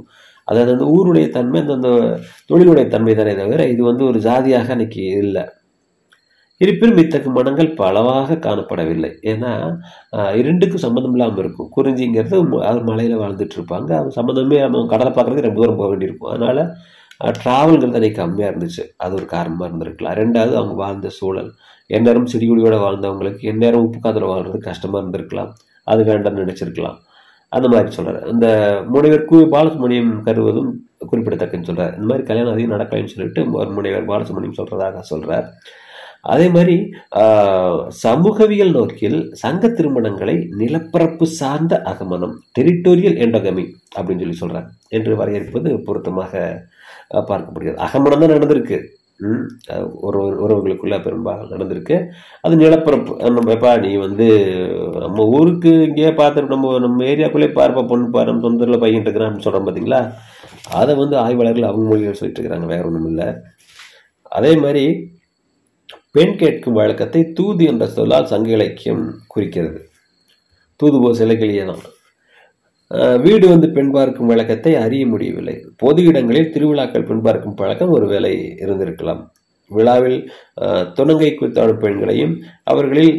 அதாவது 0.48 0.72
அந்த 0.76 0.86
ஊருடைய 0.96 1.28
தன்மை 1.38 1.60
அந்த 1.76 1.90
தொழிலுடைய 2.50 2.88
தன்மை 2.96 3.14
தானே 3.20 3.34
தவிர 3.40 3.62
இது 3.74 3.82
வந்து 3.92 4.04
ஒரு 4.10 4.20
ஜாதியாக 4.28 4.74
அன்றைக்கி 4.76 5.04
இல்லை. 5.24 5.44
இருப்பினும் 6.58 6.98
இத்தகு 6.98 7.30
மனங்கள் 7.30 7.74
பலவாக 7.74 8.36
காணப்படவில்லை. 8.36 9.18
ஏன்னா 9.22 9.78
இரண்டுக்கும் 10.36 10.78
சம்மந்தம் 10.78 11.16
இல்லாமல் 11.16 11.38
இருக்கும். 11.38 11.72
குறிஞ்சிங்கிறது 11.76 12.54
ம- 12.54 12.64
அது 12.64 12.84
மலையில் 12.84 13.18
வாழ்ந்துட்டு 13.18 13.50
இருப்பாங்க. 13.58 13.94
அவங்க 13.94 14.22
சம்மந்தமே 14.22 14.60
நம்ம 14.60 14.86
கடலை 14.86 15.14
பார்க்குறதுக்கு 15.14 15.42
ரொம்ப 15.42 15.62
தூரம் 15.62 15.76
போக 15.76 15.90
வேண்டியிருக்கும். 15.90 16.32
அதனால் 16.32 16.74
ட்ராவல்ங்கிறது 17.24 17.98
அன்றைக்கி 17.98 18.18
கம்மியாக 18.18 18.56
இருந்துச்சு. 18.56 18.90
அது 18.98 19.14
ஒரு 19.14 19.26
காரணமாக 19.26 19.78
இருந்திருக்கலாம். 19.78 20.18
ரெண்டாவது 20.24 20.56
அவங்க 20.56 20.74
வாழ்ந்த 20.74 21.10
சூழல். 21.10 21.54
எந்நேரம் 21.88 22.28
செடிகுடியோடு 22.28 22.76
வாழ்ந்தவங்களுக்கு 22.76 23.40
எந்நேரம் 23.40 23.82
உப்பு 23.82 24.00
காதில் 24.00 24.24
வாழ்றது 24.24 24.58
கஷ்டமாக 24.58 25.08
இருந்திருக்கலாம். 25.08 25.52
அது 25.84 26.04
வேண்டாம்னு 26.04 26.56
நினச்சிருக்கலாம். 26.56 26.96
அந்த 27.50 27.68
மாதிரி 27.68 27.92
சொல்கிறார் 27.92 28.28
இந்த 28.28 28.82
முனைவர் 28.88 29.26
கு. 29.26 29.34
பாலசுமணியம் 29.34 30.22
கருவதும் 30.22 30.90
குறிப்பிடத்தக்கன்னு 31.12 31.64
சொல்கிறார் 31.64 31.94
இந்த 31.94 32.06
மாதிரி 32.06 32.24
கல்யாணம் 32.24 32.54
அதிகம் 32.54 32.80
நடக்கலைன்னு 32.80 33.06
சொல்லிட்டு 33.06 33.52
ஒரு 33.52 33.72
முனைவர் 33.72 34.08
பாலசுமணியம் 34.08 34.54
சொல்கிறதாக 34.58 35.00
சொல்கிறார் 35.00 35.50
அதே 36.26 36.48
மாதிரி 36.56 36.76
சமூகவியல் 38.04 38.74
நோக்கில் 38.78 39.18
சங்க 39.44 39.68
திருமணங்களை 39.78 40.36
நிலப்பரப்பு 40.62 41.26
சார்ந்த 41.40 41.74
அகமனம் 41.92 42.36
டெரிட்டோரியல் 42.58 43.20
எண்டகமி 43.26 43.66
அப்படின்னு 43.96 44.24
சொல்லி 44.24 44.38
சொல்கிறாங்க 44.42 44.72
என்று 44.98 45.14
வரையறுப்பது 45.22 45.72
பொருத்தமாக 45.88 46.34
பார்க்கப்படுகிறது. 47.30 47.82
அகமனம் 47.88 48.24
தான் 48.24 48.34
நடந்திருக்கு. 48.36 48.78
ஒரு 50.08 50.20
உறவுகளுக்குள்ள 50.46 50.96
பெரும்பாலும் 51.04 51.52
நடந்திருக்கு. 51.54 51.98
அது 52.46 52.56
நிலப்பரப்பு 52.64 53.12
நம்ம 53.38 53.54
எப்பா 53.56 53.72
நீ 53.86 53.92
வந்து 54.06 54.28
நம்ம 55.04 55.26
ஊருக்கு 55.38 55.72
இங்கேயே 55.88 56.12
பார்த்து 56.22 56.54
நம்ம 56.54 56.72
நம்ம 56.86 57.06
ஏரியாக்குள்ளே 57.12 57.50
பார்ப்பா 57.60 57.84
பொண்ணு 57.92 58.08
பாரு 58.16 58.30
நம்ம 58.30 58.44
சொந்தத்தில் 58.48 58.84
பையன் 58.84 59.06
இருக்கிறான்னு 59.06 59.46
சொல்கிறோம் 59.46 59.68
பார்த்தீங்களா 59.68 60.02
அதை 60.80 60.94
வந்து 61.02 61.16
ஆய்வாளர்கள் 61.26 61.70
அவங்க 61.70 61.86
மொழிகள் 61.92 62.20
சொல்லிட்டு 62.20 62.42
இருக்கிறாங்க 62.42 62.70
வேற 62.74 62.84
ஒன்றும் 62.90 63.10
இல்லை 63.12 63.28
அதே 64.32 64.52
மாதிரி 64.62 64.86
பெண் 66.16 66.38
கேட்கும் 66.42 66.78
வழக்கத்தை 66.80 67.22
தூது 67.38 67.64
என்ற 67.72 67.86
சொல்லால் 67.98 68.32
சங்க 68.34 68.50
இலக்கியம் 68.58 69.04
குறிக்கிறது. 69.34 69.80
தூது 70.80 70.98
போ 71.04 71.10
சிலைகளையே 71.20 71.64
தான். 71.70 71.84
வீடு 73.26 73.46
வந்து 73.54 73.68
பெண் 73.76 73.94
பார்க்கும் 73.96 74.32
வழக்கத்தை 74.32 74.74
அறிய 74.86 75.04
முடியவில்லை. 75.14 75.56
பொது 75.84 76.02
இடங்களில் 76.10 76.52
திருவிழாக்கள் 76.56 77.08
பெண் 77.10 77.24
பார்க்கும் 77.28 77.58
பழக்கம் 77.62 77.96
ஒருவேளை 77.98 78.34
இருந்திருக்கலாம். 78.64 79.22
விழாவில் 79.72 80.20
துணங்கை 80.98 81.30
குத்தாடும் 81.32 81.80
பெண்களையும் 81.84 82.34
அவர்களில் 82.72 83.16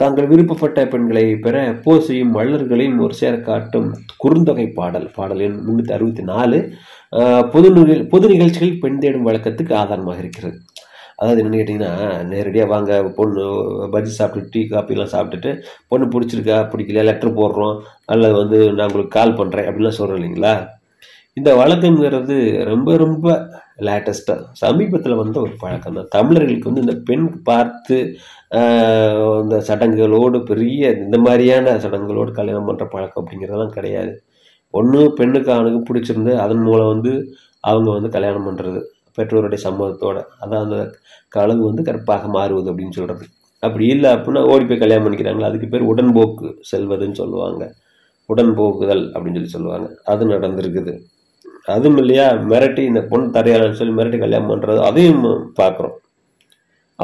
தாங்கள் 0.00 0.30
விருப்பப்பட்ட 0.30 0.78
பெண்களை 0.92 1.24
பெற 1.44 1.56
போ 1.84 1.92
செய்யும் 2.06 2.32
மல்லர்களையும் 2.36 3.00
ஒரு 3.04 3.14
சேர 3.20 3.34
காட்டும் 3.48 3.88
குறுந்தொகை 4.22 4.66
பாடல் 4.78 5.08
பாடல் 5.16 5.42
எண் 5.46 5.58
முன்னூற்றி 5.66 5.94
அறுபத்தி 5.96 6.24
நாலு 6.32 6.58
பொது 7.52 7.68
பொது 8.12 8.26
நிகழ்ச்சிகளில் 8.32 8.80
பெண் 8.84 9.00
தேடும் 9.02 9.26
வழக்கத்துக்கு 9.28 9.74
ஆதாரமாக 9.82 10.22
இருக்கிறது. 10.24 10.56
அதாவது 11.18 11.40
என்னன்னு 11.40 11.60
கேட்டிங்கன்னா 11.60 11.92
நேரடியாக 12.32 12.72
வாங்க 12.74 12.92
பொண்ணு 13.18 13.42
பஜ்ஜி 13.94 14.12
சாப்பிட்டு 14.20 14.52
டீ 14.54 14.60
காப்பிலாம் 14.72 15.12
சாப்பிட்டுட்டு 15.14 15.50
பொண்ணு 15.90 16.06
பிடிச்சிருக்கா 16.14 16.56
பிடிக்கல 16.72 17.04
லெட்டர் 17.08 17.38
போடுறோம் 17.40 17.76
அல்லது 18.14 18.34
வந்து 18.42 18.58
நான் 18.76 18.88
உங்களுக்கு 18.90 19.16
கால் 19.18 19.38
பண்ணுறேன் 19.40 19.68
அப்படிலாம் 19.70 19.98
சொல்கிறோம் 19.98 20.20
இல்லைங்களா? 20.20 20.54
இந்த 21.36 21.50
வழக்கங்கிறது 21.60 22.36
ரொம்ப 22.72 22.90
ரொம்ப 23.04 23.26
லேட்டஸ்ட்டாக 23.86 24.42
சமீபத்தில் 24.62 25.20
வந்த 25.22 25.36
ஒரு 25.44 25.54
பழக்கம் 25.62 25.96
தான். 25.98 26.10
தமிழர்களுக்கு 26.16 26.70
வந்து 26.70 26.84
இந்த 26.86 26.96
பெண் 27.08 27.26
பார்த்து 27.48 27.96
இந்த 29.42 29.56
சடங்குகளோடு 29.68 30.38
பெரிய 30.50 30.90
இந்த 31.04 31.16
மாதிரியான 31.26 31.74
சடங்குகளோடு 31.84 32.32
கல்யாணம் 32.38 32.68
பண்ணுற 32.68 32.86
பழக்கம் 32.94 33.22
அப்படிங்கிறதெல்லாம் 33.22 33.76
கிடையாது. 33.78 34.12
ஒன்று 34.74 35.00
பெண்ணுக்கு 35.18 35.50
அவனுக்கு 35.56 35.80
பிடிச்சிருந்து 35.88 36.32
அதன் 36.44 36.64
மூலம் 36.68 36.92
வந்து 36.94 37.12
அவங்க 37.70 37.88
வந்து 37.96 38.10
கல்யாணம் 38.16 38.46
பண்ணுறது 38.48 38.80
பெற்றோருடைய 39.18 39.60
சம்மதத்தோடு. 39.66 40.22
அதான் 40.42 40.64
அந்த 40.66 40.78
கலவு 41.36 41.62
வந்து 41.70 41.82
கற்பாக 41.88 42.28
மாறுவது 42.36 42.70
அப்படின்னு 42.72 42.96
சொல்கிறது 42.98 43.26
அப்படி 43.62 43.84
இல்லை 43.94 44.08
அப்படின்னா 44.14 44.40
ஓடி 44.52 44.64
போய் 44.70 44.80
கல்யாணம் 44.82 45.04
பண்ணிக்கிறாங்களா? 45.04 45.48
அதுக்கு 45.50 45.68
பேர் 45.72 45.90
உடன்போக்கு 45.92 46.48
செல்வதுன்னு 46.70 47.20
சொல்லுவாங்க. 47.22 47.62
உடன்போக்குதல் 48.28 49.04
அப்படின்னு 49.14 49.38
சொல்லி 49.38 49.54
சொல்லுவாங்க. 49.56 49.86
அது 50.12 50.24
நடந்திருக்குது. 50.32 50.92
அதுவும் 51.74 52.00
இல்லையா? 52.02 52.26
மிரட்டி 52.50 52.82
இந்த 52.90 53.00
பொண்ணு 53.10 53.34
தரையாளன்னு 53.36 53.78
சொல்லி 53.80 53.94
மிரட்டி 53.98 54.18
கல்யாணம் 54.24 54.50
பண்ணுறது 54.50 54.80
அதையும் 54.88 55.24
பார்க்குறோம் 55.60 55.96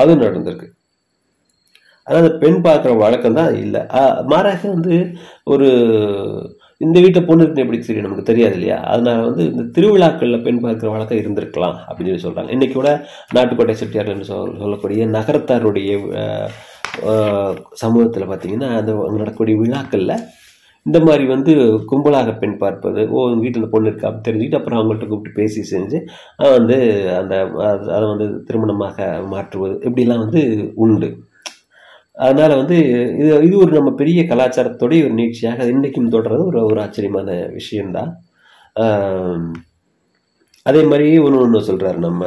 அதுவும் 0.01 0.23
நடந்திருக்கு. 0.27 0.69
ஆனால் 2.07 2.21
அந்த 2.23 2.33
பெண் 2.43 2.61
பார்க்குற 2.67 2.93
வழக்கம் 3.05 3.39
தான் 3.39 3.53
இல்லை 3.65 3.81
மாறாக 4.33 4.63
வந்து 4.75 4.95
ஒரு 5.53 5.69
இந்த 6.81 7.01
வீட்டை 7.01 7.23
பொண்ணு 7.23 7.43
இருக்குன்னு 7.43 7.65
எப்படி 7.65 7.79
தெரியும்? 7.79 8.05
நமக்கு 8.05 8.23
தெரியாது 8.25 8.55
இல்லையா? 8.55 8.77
அதனால் 8.85 9.25
வந்து 9.25 9.43
இந்த 9.45 9.63
திருவிழாக்களில் 9.75 10.43
பெண் 10.43 10.65
பார்க்குற 10.65 10.91
வழக்கம் 10.91 11.19
இருந்திருக்கலாம் 11.19 11.77
அப்படின்னு 11.89 12.17
சொல்லி 12.17 12.25
சொல்கிறாங்க 12.27 12.53
இன்றைக்கி 12.55 12.73
கூட 12.73 12.91
நாட்டுக்கோட்டை 13.35 13.71
செட்டியார் 13.73 14.09
என்று 14.09 14.25
சொல் 14.25 14.59
சொல்லக்கூடிய 14.59 15.07
நகரத்தாருடைய 15.07 15.91
சமூகத்தில் 17.73 18.29
பார்த்தீங்கன்னா 18.29 18.69
அந்த 18.77 18.93
நடக்கக்கூடிய 19.11 19.57
விழாக்களில் 19.59 20.15
இந்த 20.87 21.01
மாதிரி 21.01 21.27
வந்து 21.27 21.53
கும்பலாக 21.91 22.39
பெண் 22.39 22.57
பார்ப்பது 22.59 23.09
ஓ 23.11 23.25
உங்கள் 23.25 23.39
வீட்டில் 23.39 23.63
இந்த 23.63 23.73
பொண்ணு 23.73 23.89
இருக்கா 23.89 24.09
அப்படின்னு 24.09 24.27
தெரிஞ்சுக்கிட்டு 24.29 24.55
அப்புறம் 24.55 24.81
அவங்கள்ட்ட 24.81 25.07
கூப்பிட்டு 25.07 25.41
பேசி 25.41 25.77
செஞ்சு 25.77 25.99
வந்து 26.51 26.77
அந்த 27.17 27.35
அது- 27.63 27.91
அதை 27.91 28.07
வந்து 28.09 28.45
திருமணமாக 28.47 28.99
மாற்றுவது 29.27 29.91
இப்படிலாம் 29.91 30.19
வந்து 30.19 30.43
உண்டு. 30.75 31.11
அதனால் 32.25 32.59
வந்து 32.61 32.77
இது 33.23 33.31
இது 33.47 33.55
ஒரு 33.65 33.73
நம்ம 33.79 33.91
பெரிய 34.01 34.21
கலாச்சாரத்தோடைய 34.31 35.07
ஒரு 35.07 35.15
நீட்சியாக 35.21 35.63
அது 35.65 35.75
இன்றைக்கும் 35.77 36.13
தொடர்றது 36.15 36.43
ஒரு 36.51 36.61
ஒரு 36.71 36.81
ஆச்சரியமான 36.85 37.31
விஷயம்தான். 37.59 38.11
அதே 40.67 40.81
மாதிரி 40.91 41.07
ஒன்று 41.27 41.39
ஒன்று 41.45 41.69
சொல்கிறாரு 41.69 41.99
நம்ம 42.07 42.23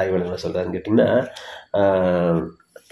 ஆய்வாளர் 0.00 0.26
என்ன 0.28 0.42
சொல்கிறாருன்னு 0.44 0.76
கேட்டிங்கன்னா 0.76 1.08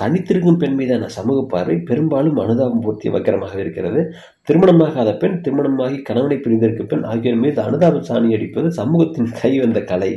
தனித்திருக்கும் 0.01 0.59
பெண் 0.63 0.77
மீதான 0.79 1.09
சமூக 1.17 1.39
பார்வை 1.53 1.77
பெரும்பாலும் 1.89 2.39
அனுதாபம் 2.45 2.83
பூர்த்திய 2.85 3.11
வக்கரமாக 3.17 3.55
இருக்கிறது. 3.65 4.01
திருமணமாகாத 4.49 5.11
பெண் 5.23 5.37
திருமணமாகி 5.45 5.99
கணவனை 6.09 6.37
பிரிந்திருக்கும் 6.45 6.91
பெண் 6.93 7.05
ஆகியோர் 7.13 7.43
மீது 7.45 7.61
அனுதாப 7.67 8.01
சாணி 8.09 8.31
அடிப்பது 8.39 8.69
சமூகத்தின் 8.81 9.31
கை 9.41 9.53
வந்த 9.65 9.81
கலை 9.93 10.13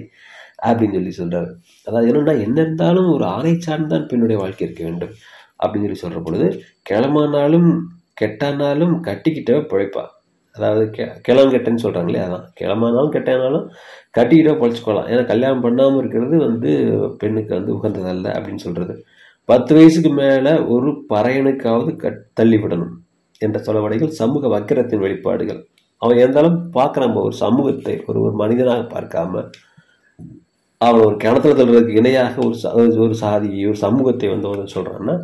அப்படின்னு 0.67 0.97
சொல்லி 0.97 1.13
சொல்கிறார் 1.19 1.49
அதாவது 1.87 2.09
என்னென்னா 2.11 2.35
என்ன 2.45 2.57
இருந்தாலும் 2.65 3.09
ஒரு 3.15 3.25
ஆணை 3.35 3.53
சார்ந்தான் 3.67 4.07
பெண்ணுடைய 4.11 4.37
வாழ்க்கை 4.43 4.63
இருக்க 4.67 4.83
வேண்டும். 4.85 5.13
அப்படின்னு 5.59 5.87
சொல்லி 5.87 6.03
சொல்கிற 6.03 6.21
பொழுது 6.21 6.47
கிளமானாலும் 6.89 7.69
கெட்டானாலும் 8.21 8.93
கட்டிக்கிட்டவ 9.07 9.59
பிழைப்பா. 9.71 10.03
அதாவது 10.55 10.83
கெ 10.89 11.05
கிளம் 11.21 11.49
சொல்கிறாங்க 11.51 11.81
சொல்கிறாங்களே 11.83 12.19
அதான். 12.25 12.45
கிளமானாலும் 12.59 13.13
கெட்டானாலும் 13.15 13.65
கட்டிக்கிட்டே 14.17 14.53
பொழைச்சிக்கொள்ளலாம் 14.59 15.09
ஏன்னா 15.11 15.23
கல்யாணம் 15.25 15.61
பண்ணாமல் 15.61 15.99
இருக்கிறது 15.99 16.35
வந்து 16.37 16.71
பெண்ணுக்கு 17.17 17.51
வந்து 17.55 17.71
உகந்ததல்ல 17.77 18.27
அப்படின்னு 18.37 18.63
சொல்கிறது 18.65 18.93
பத்து 19.49 19.71
வயசுக்கு 19.75 20.11
மேலே 20.13 20.53
ஒரு 20.75 20.89
பறையனுக்காவது 21.13 21.91
கட் 21.95 22.21
தள்ளிவிடணும் 22.39 22.93
என்ற 23.41 23.57
சொலவடைகள் 23.59 24.17
சமூக 24.21 24.47
வக்கிரத்தின் 24.47 25.03
வெளிப்பாடுகள். 25.05 25.59
அவன் 26.01 26.17
இருந்தாலும் 26.17 26.57
பார்க்குறான் 26.73 27.19
ஒரு 27.23 27.35
சமூகத்தை 27.43 27.95
ஒரு 28.07 28.19
ஒரு 28.21 28.35
மனிதனாக 28.35 28.83
பார்க்காம 28.95 29.43
அவன் 30.81 31.05
ஒரு 31.07 31.15
கிணத்துல 31.23 31.55
தள்ளுறதுக்கு 31.59 31.99
இணையாக 31.99 32.35
ஒரு 32.45 32.55
ஒரு 33.05 33.15
சாதி 33.23 33.49
ஒரு 33.71 33.77
சமூகத்தை 33.85 34.27
வந்து 34.33 34.47
அவன் 34.49 34.73
சொல்கிறான்னா 34.75 35.15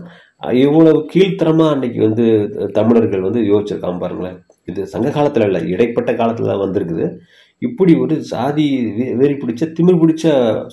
இவ்வளவு 0.63 0.99
கீழ்த்தரமாக 1.11 1.73
அன்னைக்கு 1.73 1.99
வந்து 2.07 2.25
தமிழர்கள் 2.77 3.25
வந்து 3.27 3.41
யோசிச்சிருக்காங்க 3.51 3.99
பாருங்களேன். 4.03 4.37
இது 4.69 4.81
சங்க 4.93 5.11
காலத்தில் 5.17 5.47
இல்லை 5.47 5.61
இடைப்பட்ட 5.73 6.11
காலத்தில் 6.21 6.51
தான் 6.51 6.63
வந்திருக்குது. 6.65 7.05
இப்படி 7.61 7.93
ஒரு 8.03 8.15
சாதி 8.31 8.65
வெறி 9.19 9.35
பிடிச்ச 9.41 9.63
திமிர் 9.77 10.01
பிடிச்ச 10.03 10.25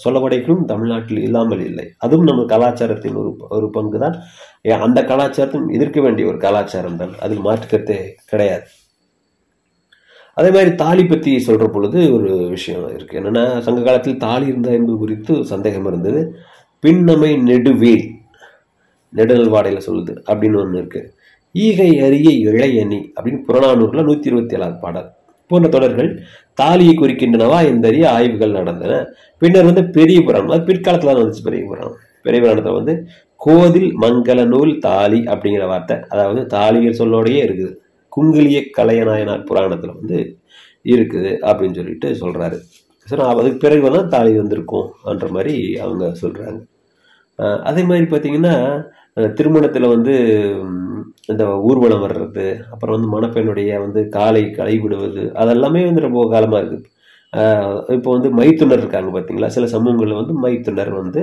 சொல்லவடைகளும் 0.04 0.62
தமிழ்நாட்டில் 0.70 1.20
இல்லாமல் 1.26 1.64
இல்லை. 1.70 1.86
அதுவும் 2.04 2.28
நம்ம 2.30 2.44
கலாச்சாரத்தின் 2.52 3.18
ஒரு 3.22 3.30
ஒரு 3.56 3.66
பங்கு 3.76 3.98
தான் 4.04 4.16
அந்த 4.86 5.00
கலாச்சாரத்தையும் 5.12 5.72
எதிர்க்க 5.78 6.00
வேண்டிய 6.06 6.26
ஒரு 6.32 6.38
கலாச்சாரம் 6.46 7.00
தான். 7.02 7.14
அதில் 7.26 7.46
மாற்றுக்கருத்தே 7.48 8.00
கிடையாது. 8.32 8.66
அதே 10.38 10.50
மாதிரி 10.54 10.70
தாலி 10.82 11.04
பற்றி 11.04 11.30
சொல்கிற 11.46 11.66
பொழுது 11.74 11.98
ஒரு 12.16 12.30
விஷயம் 12.54 12.84
இருக்குது 12.96 13.18
என்னென்னா 13.20 13.44
சங்க 13.66 13.80
காலத்தில் 13.86 14.22
தாலி 14.26 14.46
இருந்தா 14.50 14.72
என்பது 14.78 14.96
குறித்து 15.02 15.32
சந்தேகம் 15.52 15.88
இருந்தது. 15.90 16.20
பின்னமை 16.84 17.30
நெடுவேல் 17.48 18.04
நெடுநல் 19.12 19.54
வாடையில் 19.54 19.86
சொல்லுது 19.86 20.12
அப்படின்னு 20.30 20.58
ஒன்று 20.62 20.80
இருக்குது 20.82 21.08
ஈகை 21.54 21.90
அரிய 22.06 22.30
இளையணி 22.48 23.00
அப்படின்னு 23.16 23.40
புறநானூரில் 23.48 24.06
நூற்றி 24.08 24.30
இருபத்தி 24.30 24.56
ஏழாவது 24.58 24.76
பாடல். 24.84 25.08
போன்ற 25.50 25.66
தொடர்கள் 25.74 26.10
தாலியை 26.60 26.94
குறிக்கின்றனவா 27.00 27.58
எந்தறிய 27.70 28.04
ஆய்வுகள் 28.16 28.56
நடந்தன. 28.58 28.92
பின்னர் 29.42 29.68
வந்து 29.70 29.84
பெரிய 29.96 30.18
புராணம் 30.26 30.54
அது 30.56 30.68
பிற்காலத்தில் 30.70 31.10
தான் 31.10 31.20
வந்துச்சு 31.20 31.46
பெரிய 31.48 31.62
புராணம் 31.70 31.96
பெரிய 32.26 32.38
புராணத்தில் 32.44 32.78
வந்து 32.78 32.94
கோதில் 33.40 33.90
மங்கள 34.04 34.38
நூல் 34.52 34.72
தாலி 34.86 35.20
அப்படிங்கிற 35.32 35.66
வார்த்தை 35.72 35.96
அதாவது 36.12 36.40
தாலிகள் 36.54 36.98
சொல்லோடையே 37.00 37.40
இருக்குது. 37.46 37.72
குங்கிலிய 38.16 38.60
கலையநாயனார் 38.78 39.44
புராணத்தில் 39.44 39.98
வந்து 40.00 40.18
இருக்குது 40.84 41.32
அப்படின்னு 41.48 41.74
சொல்லிட்டு 41.74 42.08
சொல்கிறாரு 42.14 42.58
சரி 43.08 43.22
அதுக்கு 43.22 43.58
பிறகு 43.58 43.90
தான் 43.90 44.08
தாலி 44.08 44.32
வந்திருக்கும்ன்ற 44.38 45.28
மாதிரி 45.28 45.54
அவங்க 45.76 46.04
சொல்கிறாங்க 46.22 46.60
அதே 47.70 47.82
மாதிரி 47.82 48.06
பார்த்திங்கன்னா 48.06 48.54
திருமணத்தில் 49.38 49.92
வந்து 49.92 50.14
இந்த 51.26 51.44
ஊர்வலம் 51.60 52.04
வர்றது 52.06 52.46
அப்புறம் 52.70 52.94
வந்து 52.96 53.08
மணப்பெண்ணுடைய 53.14 53.80
வந்து 53.80 54.00
காலை 54.08 54.42
களைவிடுவது 54.58 55.22
அதெல்லாமே 55.42 55.82
வந்து 55.86 56.06
ரொம்ப 56.06 56.28
காலமாக 56.28 56.60
இருக்குது. 56.60 56.84
இப்போ 57.96 58.08
வந்து 58.14 58.28
மைத்துனர் 58.38 58.82
இருக்காங்க 58.82 59.10
பார்த்தீங்களா 59.14 59.48
சில 59.56 59.66
சமூகங்களில் 59.74 60.18
வந்து 60.20 60.34
மைத்துனர் 60.44 60.90
வந்து 61.00 61.20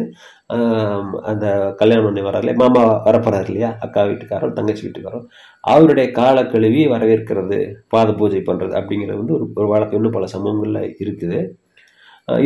அந்த 1.32 1.46
கல்யாணம் 1.80 2.08
பண்ணி 2.08 2.22
வராங்களே 2.28 2.56
மாமா 2.62 2.84
வரப்போறாரு 3.08 3.48
இல்லையா? 3.52 3.70
அக்கா 3.86 4.02
வீட்டுக்காரர் 4.10 4.58
தங்கச்சி 4.60 4.84
வீட்டுக்காரரும். 4.86 5.28
அவருடைய 5.74 6.08
காலை 6.20 6.44
கழுவி 6.54 6.82
வரவேற்கிறது 6.94 7.60
பாத 7.94 8.10
பூஜை 8.20 8.41
பண்ணுறது 8.50 8.74
அப்படிங்கிறது 8.80 9.22
வந்து 9.22 9.36
ஒரு 9.38 9.48
ஒரு 9.60 9.70
வழக்கம். 9.74 10.00
இன்னும் 10.00 10.18
பல 10.18 10.28
சமூகங்களில் 10.36 10.96
இருக்குது. 11.06 11.39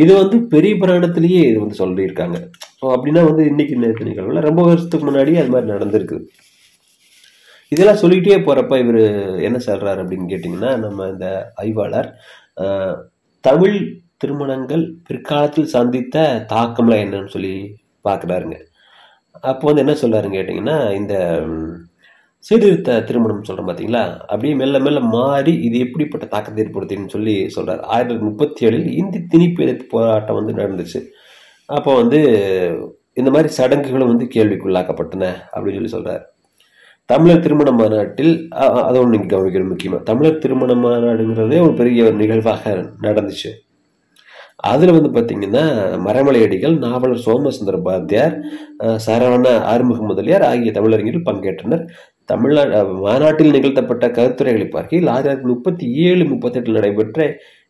இது 0.04 0.12
வந்து 0.22 0.36
பெரிய 0.54 0.72
புராணத்திலேயே 0.80 1.42
இது 1.50 1.58
வந்து 1.64 1.80
சொல்லியிருக்காங்க. 1.82 2.38
ஸோ 2.80 2.86
அப்படின்னா 2.96 3.22
வந்து 3.30 3.42
இன்னைக்கு 3.52 3.74
நேற்று 3.84 4.08
நிகழ்வில் 4.10 4.46
ரொம்ப 4.48 4.62
வருஷத்துக்கு 4.70 5.08
முன்னாடியே 5.08 5.40
அது 5.42 5.52
மாதிரி 5.54 5.72
நடந்திருக்கு. 5.74 6.18
இதெல்லாம் 7.72 8.00
சொல்லிகிட்டே 8.02 8.38
போகிறப்ப 8.46 8.76
இவர் 8.84 9.02
என்ன 9.48 9.58
சொல்கிறாரு 9.68 10.00
அப்படின்னு 10.04 10.30
கேட்டிங்கன்னா 10.32 10.70
நம்ம 10.84 11.06
இந்த 11.14 11.26
ஆய்வாளர் 11.62 12.08
தமிழ் 13.40 13.76
திருமணங்கள் 14.16 14.94
பிற்காலத்தில் 15.06 15.64
சந்தித்த 15.64 16.46
தாக்கம்லாம் 16.48 17.02
என்னன்னு 17.04 17.26
சொல்லி 17.26 17.78
பார்க்குறாருங்க 18.04 18.56
அப்போ 19.40 19.72
வந்து 19.72 19.80
என்ன 19.80 19.92
சொல்றாருன்னு 19.92 20.36
கேட்டிங்கன்னா 20.38 20.94
இந்த 20.94 21.14
சீர்திருத்த 22.38 23.00
திருமணம் 23.00 23.44
சொல்கிறோம் 23.44 23.68
பார்த்தீங்களா 23.70 24.18
அப்படியே 24.18 24.54
மெல்ல 24.54 24.80
மெல்ல 24.80 25.00
மாறி 25.00 25.52
இது 25.52 25.78
எப்படிப்பட்ட 25.78 26.26
தாக்கத்தை 26.26 26.64
ஏற்படுத்தின்னு 26.64 27.08
சொல்லி 27.08 27.48
சொல்கிறார் 27.48 27.80
ஆயிரத்தி 27.80 28.14
தொள்ளாயிரத்தி 28.14 28.30
முப்பத்தி 28.30 28.66
ஏழில் 28.66 28.86
இந்தி 28.86 29.18
திணிப்பு 29.18 29.62
எதிர்ப்பு 29.62 29.86
போராட்டம் 29.90 30.34
வந்து 30.34 30.52
நடந்துச்சு. 30.52 31.00
அப்போ 31.66 31.94
வந்து 31.94 32.20
இந்த 33.12 33.30
மாதிரி 33.30 33.48
சடங்குகளும் 33.48 34.08
வந்து 34.08 34.24
கேள்விக்குள்ளாக்கப்பட்டன 34.24 35.32
அப்படின்னு 35.52 35.74
சொல்லி 35.74 35.88
சொல்கிறார் 35.88 36.29
தமிழர் 37.10 37.42
திருமண 37.44 37.70
மாநாட்டில் 37.78 38.32
அதை 38.86 38.98
ஒன்று 39.00 39.14
நீங்கள் 39.14 39.32
கவனிக்கணும் 39.32 39.72
முக்கியமாக 39.72 40.02
தமிழர் 40.10 40.42
திருமண 40.44 40.74
மாநாடுங்கிறதே 40.84 41.58
ஒரு 41.66 41.74
பெரிய 41.80 42.04
ஒரு 42.08 42.16
நிகழ்வாக 42.22 42.74
நடந்துச்சு. 43.06 43.50
அதில் 44.70 44.94
வந்து 44.96 45.10
பார்த்தீங்கன்னா 45.14 45.62
மரமலையடிகள் 46.06 46.74
நாவலர் 46.84 47.24
சோமசுந்தர 47.26 47.76
பாத்தியார் 47.86 48.34
சரவண 49.06 49.52
ஆறுமுக 49.72 50.02
முதலியார் 50.10 50.44
ஆகிய 50.50 50.72
தமிழறிஞர்கள் 50.78 51.28
பங்கேற்றனர். 51.30 51.84
தமிழ்நாடு 52.32 52.82
மாநாட்டில் 53.06 53.54
நிகழ்த்தப்பட்ட 53.56 54.06
கருத்துரைகளை 54.18 54.66
பார்க்கையில் 54.74 55.10
ஆயிரத்தி 55.14 55.48
முப்பத்தி 55.52 55.86
ஏழு 56.08 56.24
முப்பத்தெட்டில் 56.32 56.78
நடைபெற்ற 56.78 57.28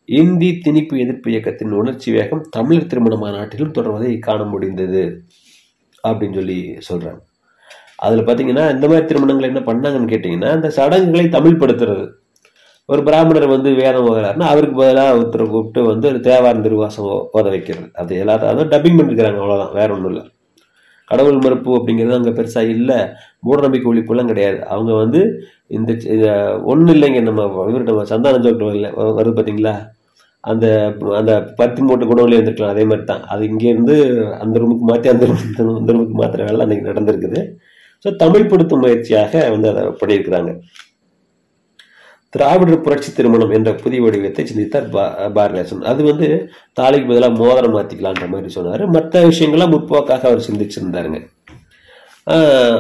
இந்தி 0.09 0.51
திணிப்பு 0.65 0.95
எதிர்ப்பு 1.05 1.31
இயக்கத்தின் 1.33 1.79
உணர்ச்சி 1.81 2.11
வேகம் 2.17 2.45
தமிழர் 2.57 2.91
திருமண 2.93 3.17
மாநாட்டிலும் 3.25 3.75
தொடர்வதை 3.79 4.13
காண 4.29 4.45
முடிந்தது 4.53 5.05
அப்படின்னு 6.05 6.39
சொல்லி 6.41 6.61
சொல்கிறாங்க 6.89 7.30
அதில் 8.07 8.27
பார்த்தீங்கன்னா 8.27 8.65
இந்த 8.75 8.85
மாதிரி 8.91 9.09
திருமணங்கள் 9.11 9.51
என்ன 9.51 9.63
பண்ணாங்கன்னு 9.69 10.13
கேட்டிங்கன்னா 10.13 10.51
அந்த 10.57 10.69
சடங்குகளை 10.79 11.27
தமிழ்படுத்துறது. 11.37 12.07
ஒரு 12.89 13.01
பிராமணர் 13.09 13.47
வந்து 13.55 13.71
வேதம் 13.81 14.07
ஓதுறாருன்னா 14.11 14.47
அவருக்கு 14.53 14.77
பதிலாக 14.81 15.17
ஒருத்தரை 15.17 15.45
கூப்பிட்டு 15.53 15.81
வந்து 15.91 16.07
ஒரு 16.13 16.21
தேவாரம் 16.29 16.65
திருவாசம் 16.67 17.09
ஓத 17.39 17.47
வைக்கிறது. 17.55 17.87
அது 18.01 18.13
எல்லாத்தையும் 18.23 18.53
அதான் 18.53 18.73
டப்பிங் 18.73 18.99
பண்ணிருக்கிறாங்க 18.99 19.41
அவ்வளோதான் 19.43 19.75
வேற 19.81 19.89
ஒன்றும் 19.97 20.13
இல்லை. 20.13 20.25
கடவுள் 21.11 21.39
மறுப்பு 21.45 21.71
அப்படிங்கிறது 21.77 22.19
அங்கே 22.19 22.33
பெருசாக 22.39 22.75
இல்லை. 22.77 22.99
மூடநம்பிக்கை 23.47 23.89
ஒழிப்புலாம் 23.93 24.31
கிடையாது. 24.33 24.59
அவங்க 24.75 24.93
வந்து 25.03 25.21
இந்த 25.79 25.91
ஒன்றும் 26.73 26.95
இல்லைங்க. 26.97 27.21
நம்ம 27.29 27.47
இவர் 27.71 27.89
நம்ம 27.91 28.05
சந்தானம் 28.13 28.45
ஜோக்கில் 28.47 28.77
இல்லை 28.79 28.91
வருது 29.19 29.35
பார்த்தீங்களா 29.39 29.75
அந்த 30.51 30.67
அந்த 31.21 31.33
பருத்தி 31.59 31.83
மூட்டை 31.87 32.05
குடவுல 32.11 32.37
இருந்துருக்கலாம். 32.37 32.75
அதே 32.75 32.85
மாதிரி 32.91 33.05
தான் 33.11 33.25
அது 33.33 33.43
இங்கேருந்து 33.53 33.97
அந்த 34.43 34.55
ரூமுக்கு 34.63 34.87
மாற்றி 34.91 35.09
அந்த 35.15 35.25
ரூமுக்கு 35.31 35.67
அந்த 35.81 35.93
ரூமுக்கு 35.97 36.17
மாற்றுற 36.23 36.47
வேலை 36.49 36.65
அன்றைக்கி 36.67 36.91
நடந்திருக்குது. 36.91 37.41
ஸோ 38.05 38.13
தமிழ்படுத்தும் 38.13 38.81
முயற்சியாக 38.81 39.51
வந்து 39.51 39.69
அதை 39.69 39.83
பண்ணியிருக்கிறாங்க. 39.83 40.61
திராவிடர் 42.29 42.81
புரட்சி 42.81 43.13
திருமணம் 43.13 43.51
என்ற 43.51 43.75
புதிய 43.75 44.03
வடிவத்தை 44.03 44.47
சிந்தித்தார் 44.47 44.89
பா- 44.89 45.33
பாரதிதாசன். 45.35 45.83
அது 45.83 46.05
வந்து 46.05 46.51
தாலிக்கு 46.81 47.07
பதிலாக 47.07 47.33
மோதிரம் 47.33 47.77
மாற்றிக்கலான்ற 47.77 48.29
மாதிரி 48.29 48.49
சொன்னார். 48.49 48.87
மற்ற 48.87 49.29
விஷயங்கள்லாம் 49.29 49.71
முற்போக்காக 49.71 50.29
அவர் 50.29 50.47
சிந்திச்சிருந்தாருங்க. 50.53 51.29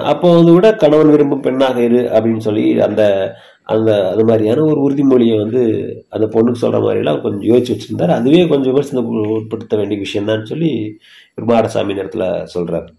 அப்போ 0.01 0.35
வந்து 0.35 0.53
விட 0.53 0.75
கணவன் 0.75 1.11
விரும்பும் 1.11 1.41
பெண்ணாக 1.41 1.81
இரு 1.81 2.01
அப்படின்னு 2.01 2.39
சொல்லி 2.39 2.81
அந்த 2.81 3.35
அந்த 3.63 4.11
அது 4.11 4.25
மாதிரியான 4.25 4.63
ஒரு 4.63 4.91
உறுதிமொழியை 4.91 5.39
வந்து 5.39 5.63
அந்த 6.09 6.27
பொண்ணுக்கு 6.27 6.53
சொல்கிற 6.53 6.83
மாதிரிலாம் 6.83 7.21
கொஞ்சம் 7.21 7.57
யோசிச்சு 7.57 7.79
வச்சுருந்தார். 7.79 8.11
அதுவே 8.11 8.47
கொஞ்சம் 8.47 8.73
விமர்சனம் 8.73 9.07
உட்படுத்த 9.07 9.77
வேண்டிய 9.77 10.01
விஷயம் 10.01 10.45
சொல்லி 10.45 10.99
மாடசாமி 11.47 11.87
நேரத்தில் 11.87 12.47
சொல்கிறார் 12.47 12.93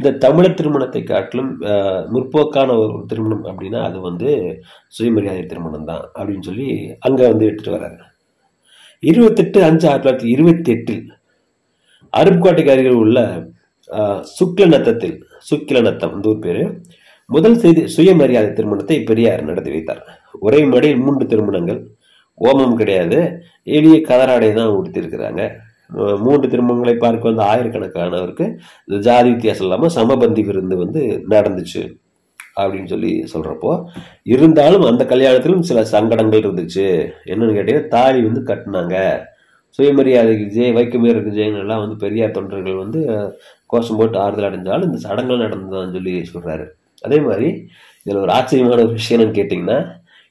இந்த 0.00 0.10
தமிழர் 0.22 0.58
திருமணத்தை 0.58 1.00
காட்டிலும் 1.10 1.50
முற்போக்கான 2.12 2.76
ஒரு 2.82 2.94
திருமணம் 3.10 3.42
அப்படின்னா 3.50 3.80
அது 3.88 3.98
வந்து 4.06 4.28
சுயமரியாதை 4.96 5.42
திருமணம் 5.50 5.88
தான் 5.90 6.04
அப்படின்னு 6.18 6.46
சொல்லி 6.48 6.68
அங்கே 7.06 7.24
வந்து 7.30 7.46
எடுத்துகிட்டு 7.48 7.74
வர்றாரு. 7.74 7.98
இருபத்தெட்டு 9.02 9.58
அஞ்சு 9.66 9.86
ஆயிரத்தி 9.90 10.06
தொள்ளாயிரத்தி 10.06 10.30
இருபத்தி 10.34 10.70
எட்டில் 10.74 11.04
அருப்புக்கோட்டைக்கு 12.20 12.72
அருகில் 12.74 13.00
உள்ள 13.02 13.18
சுக்ல 14.38 14.70
நத்தத்தில் 14.74 15.16
சுக்கில 15.50 15.82
நத்தம் 15.88 16.14
இந்த 16.16 16.32
ஊர் 16.32 16.42
பேர். 16.46 16.62
முதல் 17.30 17.60
செய்தி 17.64 17.82
சுயமரியாதை 17.96 18.50
திருமணத்தை 18.58 18.98
பெரியார் 19.10 19.48
நடத்தி 19.50 19.70
வைத்தார். 19.74 20.02
ஒரே 20.46 20.60
மடியில் 20.72 21.04
மூன்று 21.06 21.26
திருமணங்கள் 21.32 21.80
ஓமம் 22.48 22.78
கிடையாது. 22.80 23.18
எளிய 23.78 23.96
கதராடை 24.10 24.50
தான் 24.60 24.74
உடுத்திருக்கிறாங்க 24.78 25.42
மூன்று 26.24 26.46
திருமணங்களை 26.52 26.94
பார்க்க 26.96 27.30
வந்த 27.30 27.42
ஆயிரக்கணக்கானவருக்கு 27.52 28.46
இந்த 28.88 28.98
ஜாதி 29.08 29.28
வித்தியாசம் 29.30 29.66
இல்லாமல் 29.66 29.94
சமபந்தி 29.96 30.44
விருந்து 30.44 30.76
வந்து 30.76 31.02
நடந்துச்சு 31.34 31.82
அப்படின்னு 32.60 32.90
சொல்லி 32.92 33.12
சொல்கிறப்போ 33.32 33.72
இருந்தாலும் 34.34 34.86
அந்த 34.90 35.02
கல்யாணத்திலும் 35.04 35.66
சில 35.70 35.82
சங்கடங்கள் 35.94 36.42
இருந்துச்சு. 36.44 36.86
என்னன்னு 37.30 37.56
கேட்டீங்கன்னா 37.56 37.92
தாலி 37.96 38.20
வந்து 38.28 38.42
கட்டினாங்க. 38.50 38.96
சுயமரியாதைக்கு 39.78 40.46
ஜெய 40.54 40.70
வைக்கமேருக்கு 40.78 41.36
ஜெயங்கள்லாம் 41.36 41.82
வந்து 41.84 41.96
பெரியார் 41.96 42.36
தொண்டர்கள் 42.36 42.82
வந்து 42.84 43.00
கோஷம் 43.66 43.98
போட்டு 44.00 44.18
ஆறுதல் 44.18 44.48
அடைஞ்சாலும் 44.48 44.88
இந்த 44.88 45.00
சடங்குகள் 45.06 45.44
நடந்ததான்னு 45.46 45.96
சொல்லி 45.96 46.14
சொல்கிறாரு 46.32 46.64
அதே 47.02 47.18
மாதிரி 47.20 47.48
இதில் 48.06 48.22
ஒரு 48.24 48.32
ஆச்சரியமான 48.32 48.82
ஒரு 48.82 48.92
விஷயம் 48.92 49.16
என்னன்னு 49.18 49.38
கேட்டிங்கன்னா 49.38 49.78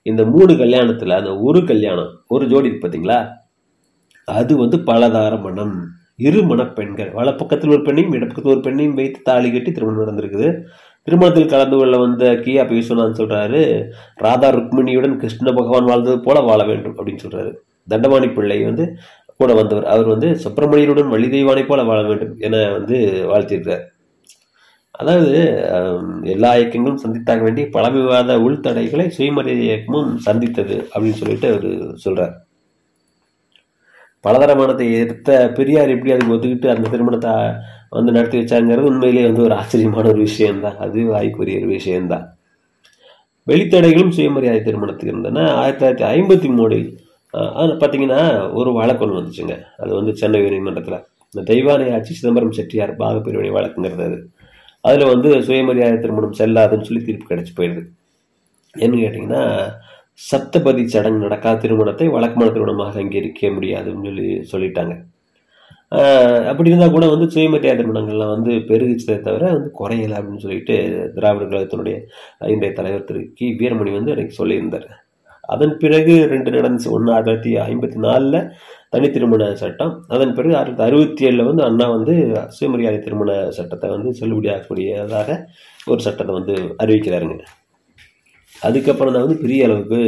இந்த 0.06 0.22
மூணு 0.26 0.54
கல்யாணத்தில் 0.58 1.20
அந்த 1.20 1.32
ஒரு 1.40 1.60
கல்யாணம் 1.64 2.12
ஒரு 2.28 2.44
ஜோடி 2.48 2.70
பார்த்தீங்களா 2.74 3.20
அது 4.38 4.54
வந்து 4.64 4.78
பலதார 4.90 5.34
மனம் 5.42 5.76
இரு 6.28 6.40
மணப்பெண்கள். 6.44 7.10
வலப்பக்கத்தில் 7.18 7.74
ஒரு 7.76 7.84
பெண்ணையும் 7.88 8.16
இடப்பக்கத்தில் 8.18 8.54
ஒரு 8.56 8.64
பெண்ணையும் 8.66 8.98
வைத்து 9.00 9.20
தாலி 9.28 9.50
கட்டி 9.52 9.72
திருமணம் 9.72 10.02
நடந்திருக்குது. 10.02 10.50
திருமணத்தில் 11.08 11.52
கலந்து 11.54 11.76
கொள்ள 11.78 11.98
வந்த 11.98 12.32
கியா 12.46 12.64
விஸ்வநாதன் 12.72 13.20
சொல்றாரு. 13.22 13.62
ராதா 14.26 14.50
ருக்மிணியுடன் 14.58 15.16
கிருஷ்ண 15.22 15.52
பகவான் 15.60 15.90
வாழ்ந்தது 15.92 16.18
போல 16.28 16.40
வாழ 16.50 16.62
வேண்டும் 16.64 16.98
அப்படின்னு 16.98 17.24
சொல்றாரு. 17.26 17.52
தண்டபாணி 17.88 18.28
பிள்ளை 18.38 18.58
வந்து 18.64 18.86
கூட 19.40 19.52
வந்தவர். 19.60 19.88
அவர் 19.94 20.08
வந்து 20.14 20.30
சுப்பிரமணியனுடன் 20.44 21.14
வள்ளி 21.14 21.28
தெய்வானை 21.36 21.64
போல 21.68 21.84
வாழ 21.84 22.02
வேண்டும் 22.10 22.36
என 22.48 22.58
வந்து 22.78 22.98
வாழ்த்தியிருக்கிறார் 23.32 23.86
அதாவது 24.92 25.34
எல்லா 26.34 26.50
இயக்கங்களும் 26.58 27.02
சந்தித்தாக 27.04 27.42
வேண்டிய 27.42 27.66
பல 27.76 27.86
விவாத 27.90 28.36
உள்தடைகளை 28.48 29.06
சுயமரியாதை 29.18 29.64
இயக்கமும் 29.68 30.10
சந்தித்தது 30.26 30.78
அப்படின்னு 30.92 31.20
சொல்லிட்டு 31.22 31.48
அவர் 31.52 31.70
சொல்றார். 32.06 32.34
பலதரமானத்தை 34.26 34.88
எதிர்த்த 35.02 35.52
பெரியார் 35.58 35.94
எப்படி 35.94 36.12
அதுக்கு 36.12 36.34
ஒத்துக்கிட்டு 36.36 36.74
அந்த 36.76 36.90
திருமணத்தை 36.90 37.34
வந்து 37.98 38.12
நடத்தி 38.12 38.38
வச்சாங்கிறது 38.40 38.90
உண்மையிலேயே 38.92 39.28
வந்து 39.28 39.44
ஒரு 39.44 39.54
ஆச்சரியமான 39.54 40.08
ஒரு 40.08 40.22
விஷயம்தான். 40.28 40.78
அது 40.78 41.06
வாய்க்குரிய 41.06 41.58
ஒரு 41.58 41.68
விஷயம்தான். 41.68 42.26
வெளித்தடைகளும் 43.48 44.16
சுயமரியாதை 44.18 44.62
திருமணத்துக்கு 44.64 45.14
இருந்தன. 45.14 45.46
ஆயிரத்தி 45.54 45.86
தொள்ளாயிரத்தி 45.86 46.08
ஐம்பத்தி 46.16 46.50
மூணில் 46.58 46.90
அதில் 47.60 47.80
பார்த்தீங்கன்னா 47.82 48.22
ஒரு 48.54 48.70
வழக்கு 48.74 49.06
ஒன்று 49.06 49.20
வந்துச்சுங்க. 49.20 49.56
அது 49.78 49.92
வந்து 49.94 50.12
சென்னை 50.16 50.42
உயர்நீதிமன்றத்தில். 50.42 51.00
இந்த 51.34 51.42
தெய்வானை 51.54 51.88
ஆட்சி 51.94 52.14
சிதம்பரம் 52.14 52.58
செட்டியார் 52.58 52.94
பாகப்பிரிவினை 53.02 53.52
வழக்குங்கிறது 53.58 54.06
அது. 54.10 54.20
அதில் 54.82 55.12
வந்து 55.14 55.30
சுயமரியாதை 55.44 55.98
திருமணம் 56.00 56.38
செல்லாதுன்னு 56.40 56.88
சொல்லி 56.90 57.02
தீர்ப்பு 57.08 57.30
கிடச்சி 57.32 57.54
போயிடுது 57.58 57.84
என்ன 58.76 58.96
கேட்டிங்கன்னா 59.04 59.44
சப்தபதி 60.28 60.84
சடங்கு 60.94 61.26
நடக்காத 61.26 61.62
திருமணத்தை 61.64 62.08
வழக்கமான 62.16 62.52
திருமணமாக 62.56 63.02
அங்கீகரிக்க 63.04 63.52
முடியாதுன்னு 63.58 64.08
சொல்லி 64.10 64.28
சொல்லிட்டாங்க. 64.52 64.96
அப்படி 66.50 66.70
இருந்தால் 66.72 66.96
கூட 66.96 67.06
வந்து 67.12 67.28
சுயமரியாதை 67.34 67.78
திருமணங்கள்லாம் 67.80 68.34
வந்து 68.36 68.52
பெருகிச்சதை 68.70 69.18
தவிர 69.28 69.44
வந்து 69.56 69.70
குறையலை 69.80 70.16
அப்படின்னு 70.20 70.44
சொல்லிட்டு 70.46 70.76
திராவிட 71.16 71.46
கழகத்தினுடைய 71.46 71.96
இன்றைய 72.54 72.72
தலைவர் 72.80 73.08
திரு 73.10 73.22
கி. 73.38 73.48
வீரமணி 73.62 73.94
வந்து 73.98 74.14
எனக்கு 74.16 74.40
சொல்லியிருந்தார். 74.40 74.90
அதன் 75.54 75.74
பிறகு 75.84 76.16
ரெண்டு 76.34 76.50
நடந்துச்சு 76.56 76.90
ஒன்று 76.96 77.14
ஆயிரத்தி 77.14 77.32
தொள்ளாயிரத்தி 77.32 77.54
ஐம்பத்தி 77.70 78.00
நாலில் 78.06 78.40
தனி 78.94 79.08
திருமண 79.16 79.44
சட்டம் 79.62 79.94
அதன் 80.16 80.36
பிறகு 80.38 80.54
ஆயிரத்தி 80.60 80.78
தொள்ளாயிரத்தி 80.80 80.98
அறுபத்தி 80.98 81.28
ஏழில் 81.30 81.48
வந்து 81.50 81.64
அண்ணா 81.70 81.88
வந்து 81.96 82.16
சுயமரியாதை 82.58 83.00
திருமண 83.08 83.38
சட்டத்தை 83.58 83.90
வந்து 83.96 84.12
செல்லுபடியாகக்கூடியதாக 84.20 85.40
ஒரு 85.92 86.00
சட்டத்தை 86.08 86.36
வந்து 86.40 86.56
அறிவிக்கிறாருங்க. 86.84 87.46
அதுக்கப்புறம் 88.68 89.14
தான் 89.14 89.26
வந்து 89.26 89.42
பெரிய 89.44 89.68
அளவுக்கு 89.68 90.00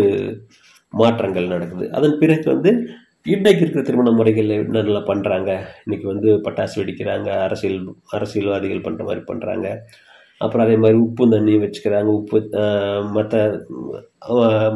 மாற்றங்கள் 0.94 1.54
நடக்குது. 1.54 1.86
அதன் 1.98 2.20
பிறகு 2.22 2.48
வந்து 2.54 2.72
இன்றைக்கு 3.26 3.62
இருக்கிற 3.64 3.84
திருமண 3.88 4.12
முறைகள் 4.12 4.50
என்னென்னலாம் 4.56 5.10
பண்ணுறாங்க 5.10 5.50
இன்றைக்கி 5.84 6.06
வந்து 6.06 6.30
பட்டாசு 6.46 6.76
வெடிக்கிறாங்க 6.80 7.30
அரசியல் 7.48 7.80
அரசியல்வாதிகள் 8.10 8.86
பண்ணுற 8.86 9.04
மாதிரி 9.04 9.22
பண்ணுறாங்க 9.28 9.68
அப்புறம் 10.44 10.66
அதே 10.66 10.76
மாதிரி 10.84 10.98
உப்பு 11.06 11.24
தண்ணி 11.36 11.54
வச்சுக்கிறாங்க. 11.64 12.10
உப்பு 12.20 12.38
மற்ற 13.16 13.40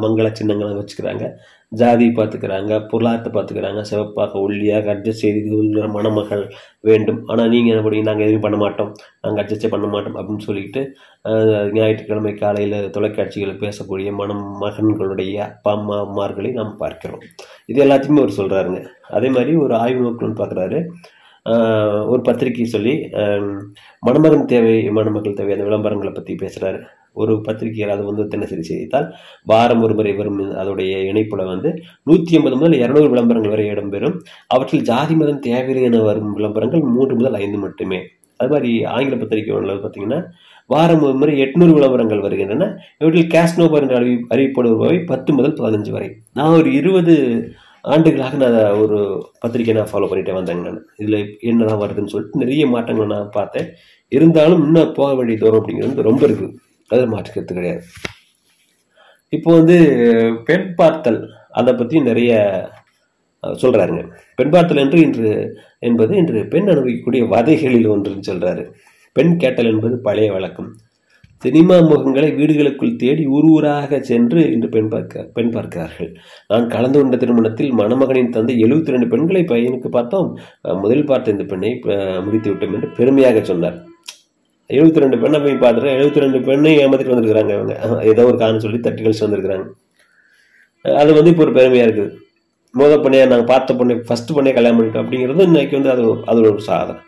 மங்கள 0.04 0.28
சின்னங்களை 0.38 0.72
வச்சுக்கிறாங்க. 0.80 1.26
ஜாதி 1.80 2.06
பார்த்துக்கிறாங்க 2.16 2.72
பொருளாதாரத்தை 2.90 3.30
பார்த்துக்கிறாங்க. 3.36 3.80
சிவப்பாக 3.88 4.40
ஒல்லியாக 4.44 4.90
அட்ஜஸ்ட் 4.94 5.24
செய்து 5.24 5.88
மணமகள் 5.96 6.44
வேண்டும். 6.88 7.18
ஆனால் 7.30 7.50
நீங்கள் 7.54 7.72
என்ன 7.72 7.82
பண்ணி 7.86 8.02
நாங்கள் 8.08 8.26
எதுவும் 8.26 8.44
பண்ண 8.46 8.58
மாட்டோம். 8.64 8.90
நாங்கள் 9.24 9.42
அட்ஜஸ்டே 9.42 9.70
பண்ண 9.74 9.88
மாட்டோம் 9.94 10.18
அப்படின்னு 10.20 10.46
சொல்லிட்டு 10.48 10.82
ஞாயிற்றுக்கிழமை 11.78 12.32
காலையில் 12.42 12.78
தொலைக்காட்சிகளில் 12.96 13.62
பேசக்கூடிய 13.64 14.10
மணம் 14.20 14.44
மகன்களுடைய 14.64 15.36
அப்பா 15.50 15.72
அம்மா 15.78 15.96
அம்மார்களை 16.06 16.52
நாம் 16.60 16.72
பார்க்கிறோம். 16.84 17.24
இது 17.72 17.84
எல்லாத்தையுமே 17.86 18.22
அவர் 18.24 18.38
சொல்கிறாருங்க 18.40 18.80
அதே 19.18 19.30
மாதிரி 19.36 19.54
ஒரு 19.64 19.76
ஆய்வு 19.82 20.06
நோக்கம்னு 20.06 20.40
பார்க்குறாரு. 20.42 20.80
ஒரு 22.12 22.20
பத்திரிக்கை 22.28 22.66
சொல்லி 22.74 22.92
மணமகன் 24.06 24.48
தேவை 24.52 24.76
மணமக்கள் 24.98 25.38
தேவை 25.40 25.52
அந்த 25.54 25.66
விளம்பரங்களை 25.68 26.12
பற்றி 26.12 26.34
பேசுகிறாரு 26.42 26.78
ஒரு 27.22 27.34
பத்திரிகையில் 27.46 27.92
அது 27.94 28.02
வந்து 28.08 28.24
தினசரி 28.32 28.62
செய்தித்தால் 28.68 29.06
வாரம் 29.50 29.82
ஒரு 29.84 29.94
முறை 29.98 30.12
வரும் 30.18 30.40
அதோடைய 30.62 30.96
இணைப்புல 31.10 31.44
வந்து 31.52 31.70
நூற்றி 32.08 32.36
ஐம்பது 32.38 32.56
முதல் 32.60 32.80
இரநூறு 32.82 33.08
விளம்பரங்கள் 33.12 33.54
வரை 33.54 33.66
இடம்பெறும். 33.72 34.16
அவற்றில் 34.54 34.86
ஜாதி 34.90 35.14
மதம் 35.20 35.44
தேவையில்லை 35.46 35.84
என 35.88 36.02
வரும் 36.08 36.34
விளம்பரங்கள் 36.38 36.82
மூன்று 36.96 37.16
முதல் 37.20 37.38
ஐந்து 37.42 37.60
மட்டுமே. 37.64 38.00
அது 38.40 38.50
மாதிரி 38.54 38.70
ஆங்கில 38.94 39.18
பத்திரிகை 39.20 39.52
ஒன்றில் 39.58 39.82
பார்த்தீங்கன்னா 39.84 40.20
வாரம் 40.70 41.04
ஒரு 41.06 41.16
முறை 41.20 41.34
எட்நூறு 41.44 41.72
விளம்பரங்கள் 41.76 42.24
வருகின்றன. 42.26 42.68
இவற்றில் 43.00 43.32
கேஷ்னோபர் 43.34 43.84
என்று 43.84 43.98
அறிவி 44.00 44.16
அறிவிப்படுபவை 44.34 44.98
பத்து 45.12 45.30
முதல் 45.38 45.56
பதினஞ்சு 45.60 45.92
வரை. 45.96 46.10
நான் 46.38 46.56
ஒரு 46.58 46.70
இருபது 46.80 47.14
ஆண்டுகளாக 47.92 48.36
நான் 48.42 48.56
ஒரு 48.82 48.98
பத்திரிக்கை 49.42 49.74
நான் 49.76 49.90
ஃபாலோ 49.90 50.06
பண்ணிகிட்டே 50.10 50.36
வந்தேங்க 50.38 50.62
நான். 50.68 50.80
இதில் 51.02 51.18
என்னதான் 51.50 51.82
வருதுன்னு 51.82 52.12
சொல்லிட்டு 52.12 52.42
நிறைய 52.42 52.62
மாற்றங்களை 52.74 53.08
நான் 53.14 53.34
பார்த்தேன். 53.38 53.68
இருந்தாலும் 54.16 54.62
இன்னும் 54.66 54.94
போக 54.98 55.10
வேண்டிய 55.18 55.38
தூரம் 55.42 55.60
அப்படிங்கிறது 55.60 55.90
வந்து 55.90 56.08
ரொம்ப 56.08 56.22
இருக்குது. 56.28 56.54
அதில் 56.90 57.12
மாற்றுக்கிறது 57.12 57.58
கிடையாது. 57.58 57.84
இப்போ 59.36 59.50
வந்து 59.58 59.76
பெண் 60.48 60.66
பார்த்தல் 60.80 61.20
அதை 61.60 61.72
பற்றி 61.78 61.96
நிறைய 62.08 62.32
சொல்கிறாருங்க 63.62 64.02
பெண் 64.38 64.52
பார்த்தல் 64.54 64.82
என்று 64.84 64.98
இன்று 65.06 65.30
என்பது 65.88 66.12
இன்று 66.20 66.40
பெண் 66.52 66.70
அனுபவிக்கக்கூடிய 66.72 67.22
வதைகளில் 67.34 67.90
ஒன்றுன்னு 67.94 68.28
சொல்கிறாரு 68.30 68.62
பெண் 69.16 69.34
கேட்டல் 69.42 69.70
என்பது 69.72 69.96
பழைய 70.06 70.30
வழக்கம். 70.36 70.70
சினிமா 71.44 71.76
முகங்களை 71.88 72.28
வீடுகளுக்குள் 72.36 72.98
தேடி 73.00 73.24
ஊர் 73.36 73.46
ஊராக 73.54 73.98
சென்று 74.10 74.40
இன்று 74.52 74.68
பெண் 74.74 74.88
பார்க்க 74.92 75.24
பெண் 75.36 75.50
பார்க்கிறார்கள். 75.56 76.10
நான் 76.50 76.66
கலந்து 76.74 76.96
கொண்ட 77.00 77.16
திருமணத்தில் 77.22 77.72
மணமகனின் 77.80 78.32
தந்தை 78.36 78.54
எழுபத்தி 78.64 78.94
ரெண்டு 78.94 79.08
பெண்களை 79.12 79.42
பையனுக்கு 79.50 79.88
பார்த்தோம். 79.96 80.28
முதல் 80.64 80.80
முதலில் 80.84 81.10
பார்த்த 81.10 81.34
இந்த 81.36 81.44
பெண்ணை 81.52 81.72
முடித்து 82.26 82.48
விட்டோம் 82.50 82.74
என்று 82.76 82.88
பெருமையாக 82.98 83.42
சொன்னார். 83.50 83.76
எழுபத்தி 84.70 85.02
ரெண்டு 85.04 85.18
பெண்ணை 85.24 85.40
போய் 85.44 85.62
பார்த்துட்டு 85.64 85.94
எழுபத்தி 85.96 86.24
ரெண்டு 86.24 86.38
பெண்ணை 86.48 86.72
ஏமாத்திட்டு 86.84 87.14
வந்திருக்கிறாங்க 87.14 87.54
அவங்க 87.58 87.98
ஏதோ 88.12 88.24
ஒரு 88.30 88.38
காரணம் 88.42 88.64
சொல்லி 88.66 88.80
தட்டி 88.86 89.02
கழிச்சு 89.02 89.26
வந்திருக்கிறாங்க. 89.26 89.66
அது 90.84 91.10
வந்து 91.18 91.32
இப்போ 91.34 91.44
ஒரு 91.46 91.54
பெருமையாக 91.58 91.88
இருக்குது. 91.88 92.12
மோத 92.74 92.96
பொண்ணையை 93.04 93.26
நாங்கள் 93.32 93.50
பார்த்த 93.52 93.76
பொண்ணை 93.80 93.96
ஃபஸ்ட்டு 94.08 94.36
பொண்ணை 94.38 94.52
கல்யாணம் 94.56 94.80
பண்ணிட்டோம் 94.80 95.04
அப்படிங்கிறது 95.04 95.48
இன்னைக்கு 95.50 95.76
வந்து 95.78 95.92
அது 95.96 96.02
அது 96.32 96.40
ஒரு 96.52 96.64
சாதனை. 96.70 97.00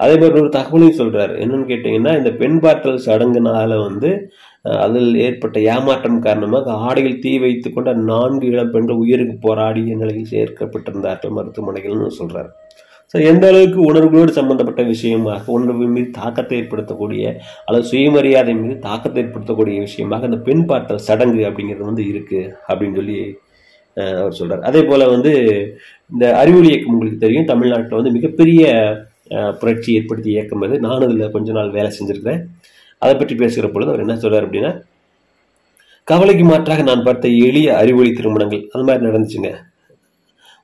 அதே 0.00 0.14
மாதிரி 0.14 0.40
ஒரு 0.40 0.50
தகவலையும் 0.56 1.00
சொல்கிறாரு 1.00 1.34
என்னன்னு 1.42 1.70
கேட்டிங்கன்னா 1.70 2.12
இந்த 2.16 2.30
பெண் 2.34 2.58
பார்த்தல் 2.60 3.04
சடங்குனால 3.06 3.78
வந்து 3.82 4.10
அதில் 4.80 5.12
ஏற்பட்ட 5.26 5.58
ஏமாற்றம் 5.74 6.18
காரணமாக 6.20 6.72
ஆடையில் 6.86 7.20
தீ 7.20 7.32
வைத்து 7.38 7.68
கொண்ட 7.70 7.92
நான்கு 8.08 8.46
இளம் 8.50 8.72
பெண்கள் 8.74 9.02
உயிருக்கு 9.02 9.36
போராடிய 9.46 9.94
நிலையில் 9.96 10.32
சேர்க்கப்பட்டிருந்தார்கள் 10.32 11.36
மருத்துவமனைகள்னு 11.36 12.18
சொல்கிறார் 12.18 12.50
ஸோ 13.14 13.18
எந்த 13.30 13.44
அளவுக்கு 13.48 13.78
உணர்வுகளோடு 13.86 14.32
சம்பந்தப்பட்ட 14.32 14.82
விஷயமாக 14.84 15.52
உணர்வு 15.52 15.86
மீது 15.94 16.10
தாக்கத்தை 16.18 16.56
ஏற்படுத்தக்கூடிய 16.58 17.22
அல்லது 17.64 17.86
சுயமரியாதை 17.90 18.52
மீது 18.54 18.76
தாக்கத்தை 18.80 19.20
ஏற்படுத்தக்கூடிய 19.22 19.78
விஷயமாக 19.80 20.28
அந்த 20.28 20.38
பெண் 20.48 20.66
பார்த்தல் 20.66 21.06
சடங்கு 21.08 21.42
அப்படிங்கிறது 21.48 21.88
வந்து 21.88 22.04
இருக்குது 22.12 22.52
அப்படின்னு 22.68 22.98
சொல்லி 23.00 23.18
அவர் 23.96 24.36
சொல்கிறார் 24.38 24.62
அதே 24.62 24.80
போல் 24.82 25.04
வந்து 25.06 25.32
இந்த 26.10 26.26
அறிவொளி 26.34 26.68
இயக்கம் 26.70 26.94
உங்களுக்கு 26.94 27.24
தெரியும். 27.24 27.48
தமிழ்நாட்டில் 27.52 27.98
வந்து 27.98 28.12
மிகப்பெரிய 28.12 28.62
புரட்சி 29.60 29.90
ஏற்படுத்திய 29.98 30.36
இயக்கம் 30.36 30.64
அது 30.66 30.76
நானும் 30.86 31.08
இதில் 31.08 31.34
கொஞ்ச 31.36 31.50
நாள் 31.58 31.74
வேலை 31.78 31.90
செஞ்சுருக்கிறேன். 31.96 32.42
அதை 33.02 33.12
பற்றி 33.16 33.34
பேசுகிற 33.42 33.66
பொழுது 33.74 33.92
அவர் 33.92 34.04
என்ன 34.04 34.16
சொல்றார் 34.24 34.46
அப்படின்னா 34.48 34.72
கவலைக்கு 36.10 36.44
மாற்றாக 36.52 36.84
நான் 36.90 37.06
பார்த்த 37.08 37.28
எளிய 37.48 37.68
அறிவொளி 37.80 38.12
திருமணங்கள் 38.20 38.62
அது 38.72 38.84
மாதிரி 38.86 39.06
நடந்துச்சுங்க. 39.08 39.50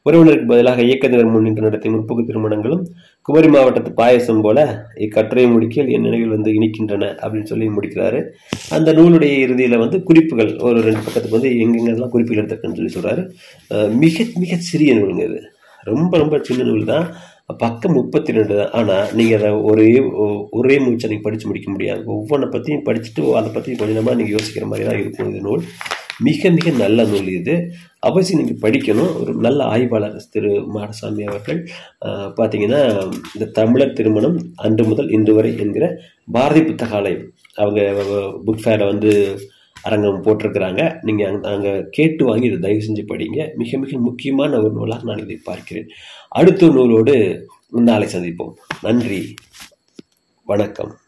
உறவினருக்கு 0.06 0.48
பதிலாக 0.50 0.80
இயக்கத்தினர் 0.88 1.30
முன்னின்று 1.34 1.64
நடத்திய 1.66 1.92
முற்போக்கு 1.92 2.24
திருமணங்களும் 2.28 2.82
குமரி 3.26 3.48
மாவட்டத்து 3.54 3.90
பாயசம் 4.00 4.42
போல 4.44 4.58
இக்கட்டுரை 5.04 5.44
முடிக்கையில் 5.52 5.90
என் 5.94 6.06
நினைவில் 6.06 6.34
வந்து 6.34 6.50
இணைக்கின்றன 6.56 7.04
அப்படின்னு 7.22 7.50
சொல்லி 7.52 7.68
முடிக்கிறாரு. 7.76 8.20
அந்த 8.76 8.92
நூலுடைய 8.98 9.34
இறுதியில் 9.44 9.82
வந்து 9.84 9.98
குறிப்புகள் 10.08 10.52
ஒரு 10.68 10.78
ரெண்டு 10.88 11.02
பக்கத்துக்கு 11.06 11.38
வந்து 11.38 11.52
எங்கெங்கெல்லாம் 11.62 12.12
குறிப்புகள் 12.14 12.40
எடுத்திருக்குன்னு 12.42 12.78
சொல்லி 12.80 12.94
சொல்றாரு. 12.98 13.24
மிக 14.04 14.26
மிக 14.42 14.58
சிறிய 14.70 14.92
நூலுங்க 14.98 15.24
இது. 15.30 15.40
ரொம்ப 15.90 16.12
ரொம்ப 16.22 16.38
சின்ன 16.50 16.66
நூல் 16.70 16.90
தான். 16.92 17.06
பக்கம் 17.46 17.92
முப்பத்தி 17.92 18.32
ரெண்டு 18.32 18.56
தான். 18.56 18.70
ஆனால் 18.70 19.14
நீங்கள் 19.14 19.38
அதை 19.38 19.50
ஒரே 19.50 20.00
ஒ- 20.00 20.46
ஒரே 20.50 20.78
மூச்சை 20.78 21.10
நீங்கள் 21.10 21.22
படித்து 21.22 21.46
முடிக்க 21.46 21.70
முடியாது. 21.70 22.02
ஒவ்வொன்றை 22.06 22.48
பற்றியும் 22.50 22.84
படிச்சுட்டு 22.84 23.32
அதை 23.32 23.50
பற்றி 23.52 23.74
கொஞ்சமாக 23.74 24.16
நீங்கள் 24.16 24.40
யோசிக்கிற 24.40 24.64
மாதிரி 24.64 24.88
தான் 24.88 24.98
இருக்கும் 24.98 25.30
இது 25.30 25.40
நூல். 25.40 25.62
மிக 26.18 26.50
மிக 26.50 26.70
நல்ல 26.70 27.04
நூல் 27.04 27.28
இது. 27.28 27.54
அவசியம் 27.98 28.44
நீங்கள் 28.44 28.70
படிக்கணும். 28.70 29.20
ஒரு 29.20 29.34
நல்ல 29.34 29.64
ஆய்வாளர் 29.64 30.24
திரு 30.30 30.52
மாடசாமி 30.74 31.22
அவர்கள் 31.24 31.68
பார்த்தீங்கன்னா 32.06 32.82
இந்த 33.34 33.46
தமிழர் 33.52 33.92
திருமணம் 33.92 34.38
அன்று 34.56 34.84
முதல் 34.84 35.10
இன்று 35.10 35.34
வரை 35.34 35.58
என்கிற 35.58 35.98
பாரதி 36.32 36.62
புத்தகாலயம். 36.62 37.26
அவங்க 37.54 37.80
புக் 38.46 38.64
ஃபேரை 38.64 38.86
வந்து 38.86 39.38
அரங்கம் 39.82 40.22
போட்டிருக்கிறாங்க. 40.24 40.98
நீங்கள் 41.02 41.26
அங்கே 41.26 41.48
அங்கே 41.48 41.84
கேட்டு 41.90 42.24
வாங்கி 42.24 42.46
இதை 42.46 42.58
தயவு 42.58 42.82
செஞ்சு 42.86 43.04
படிங்க. 43.12 43.54
மிக 43.54 43.78
மிக 43.78 43.98
முக்கியமான 43.98 44.58
ஒரு 44.58 44.72
நூலாக 44.72 45.02
நான் 45.04 45.18
இதை 45.18 45.38
பார்க்கிறேன். 45.44 45.88
அடுத்த 46.36 46.66
நூலோடு 46.68 47.46
நாளை 47.70 48.08
சந்திப்போம். 48.08 48.52
நன்றி. 48.82 49.34
வணக்கம். 50.44 50.98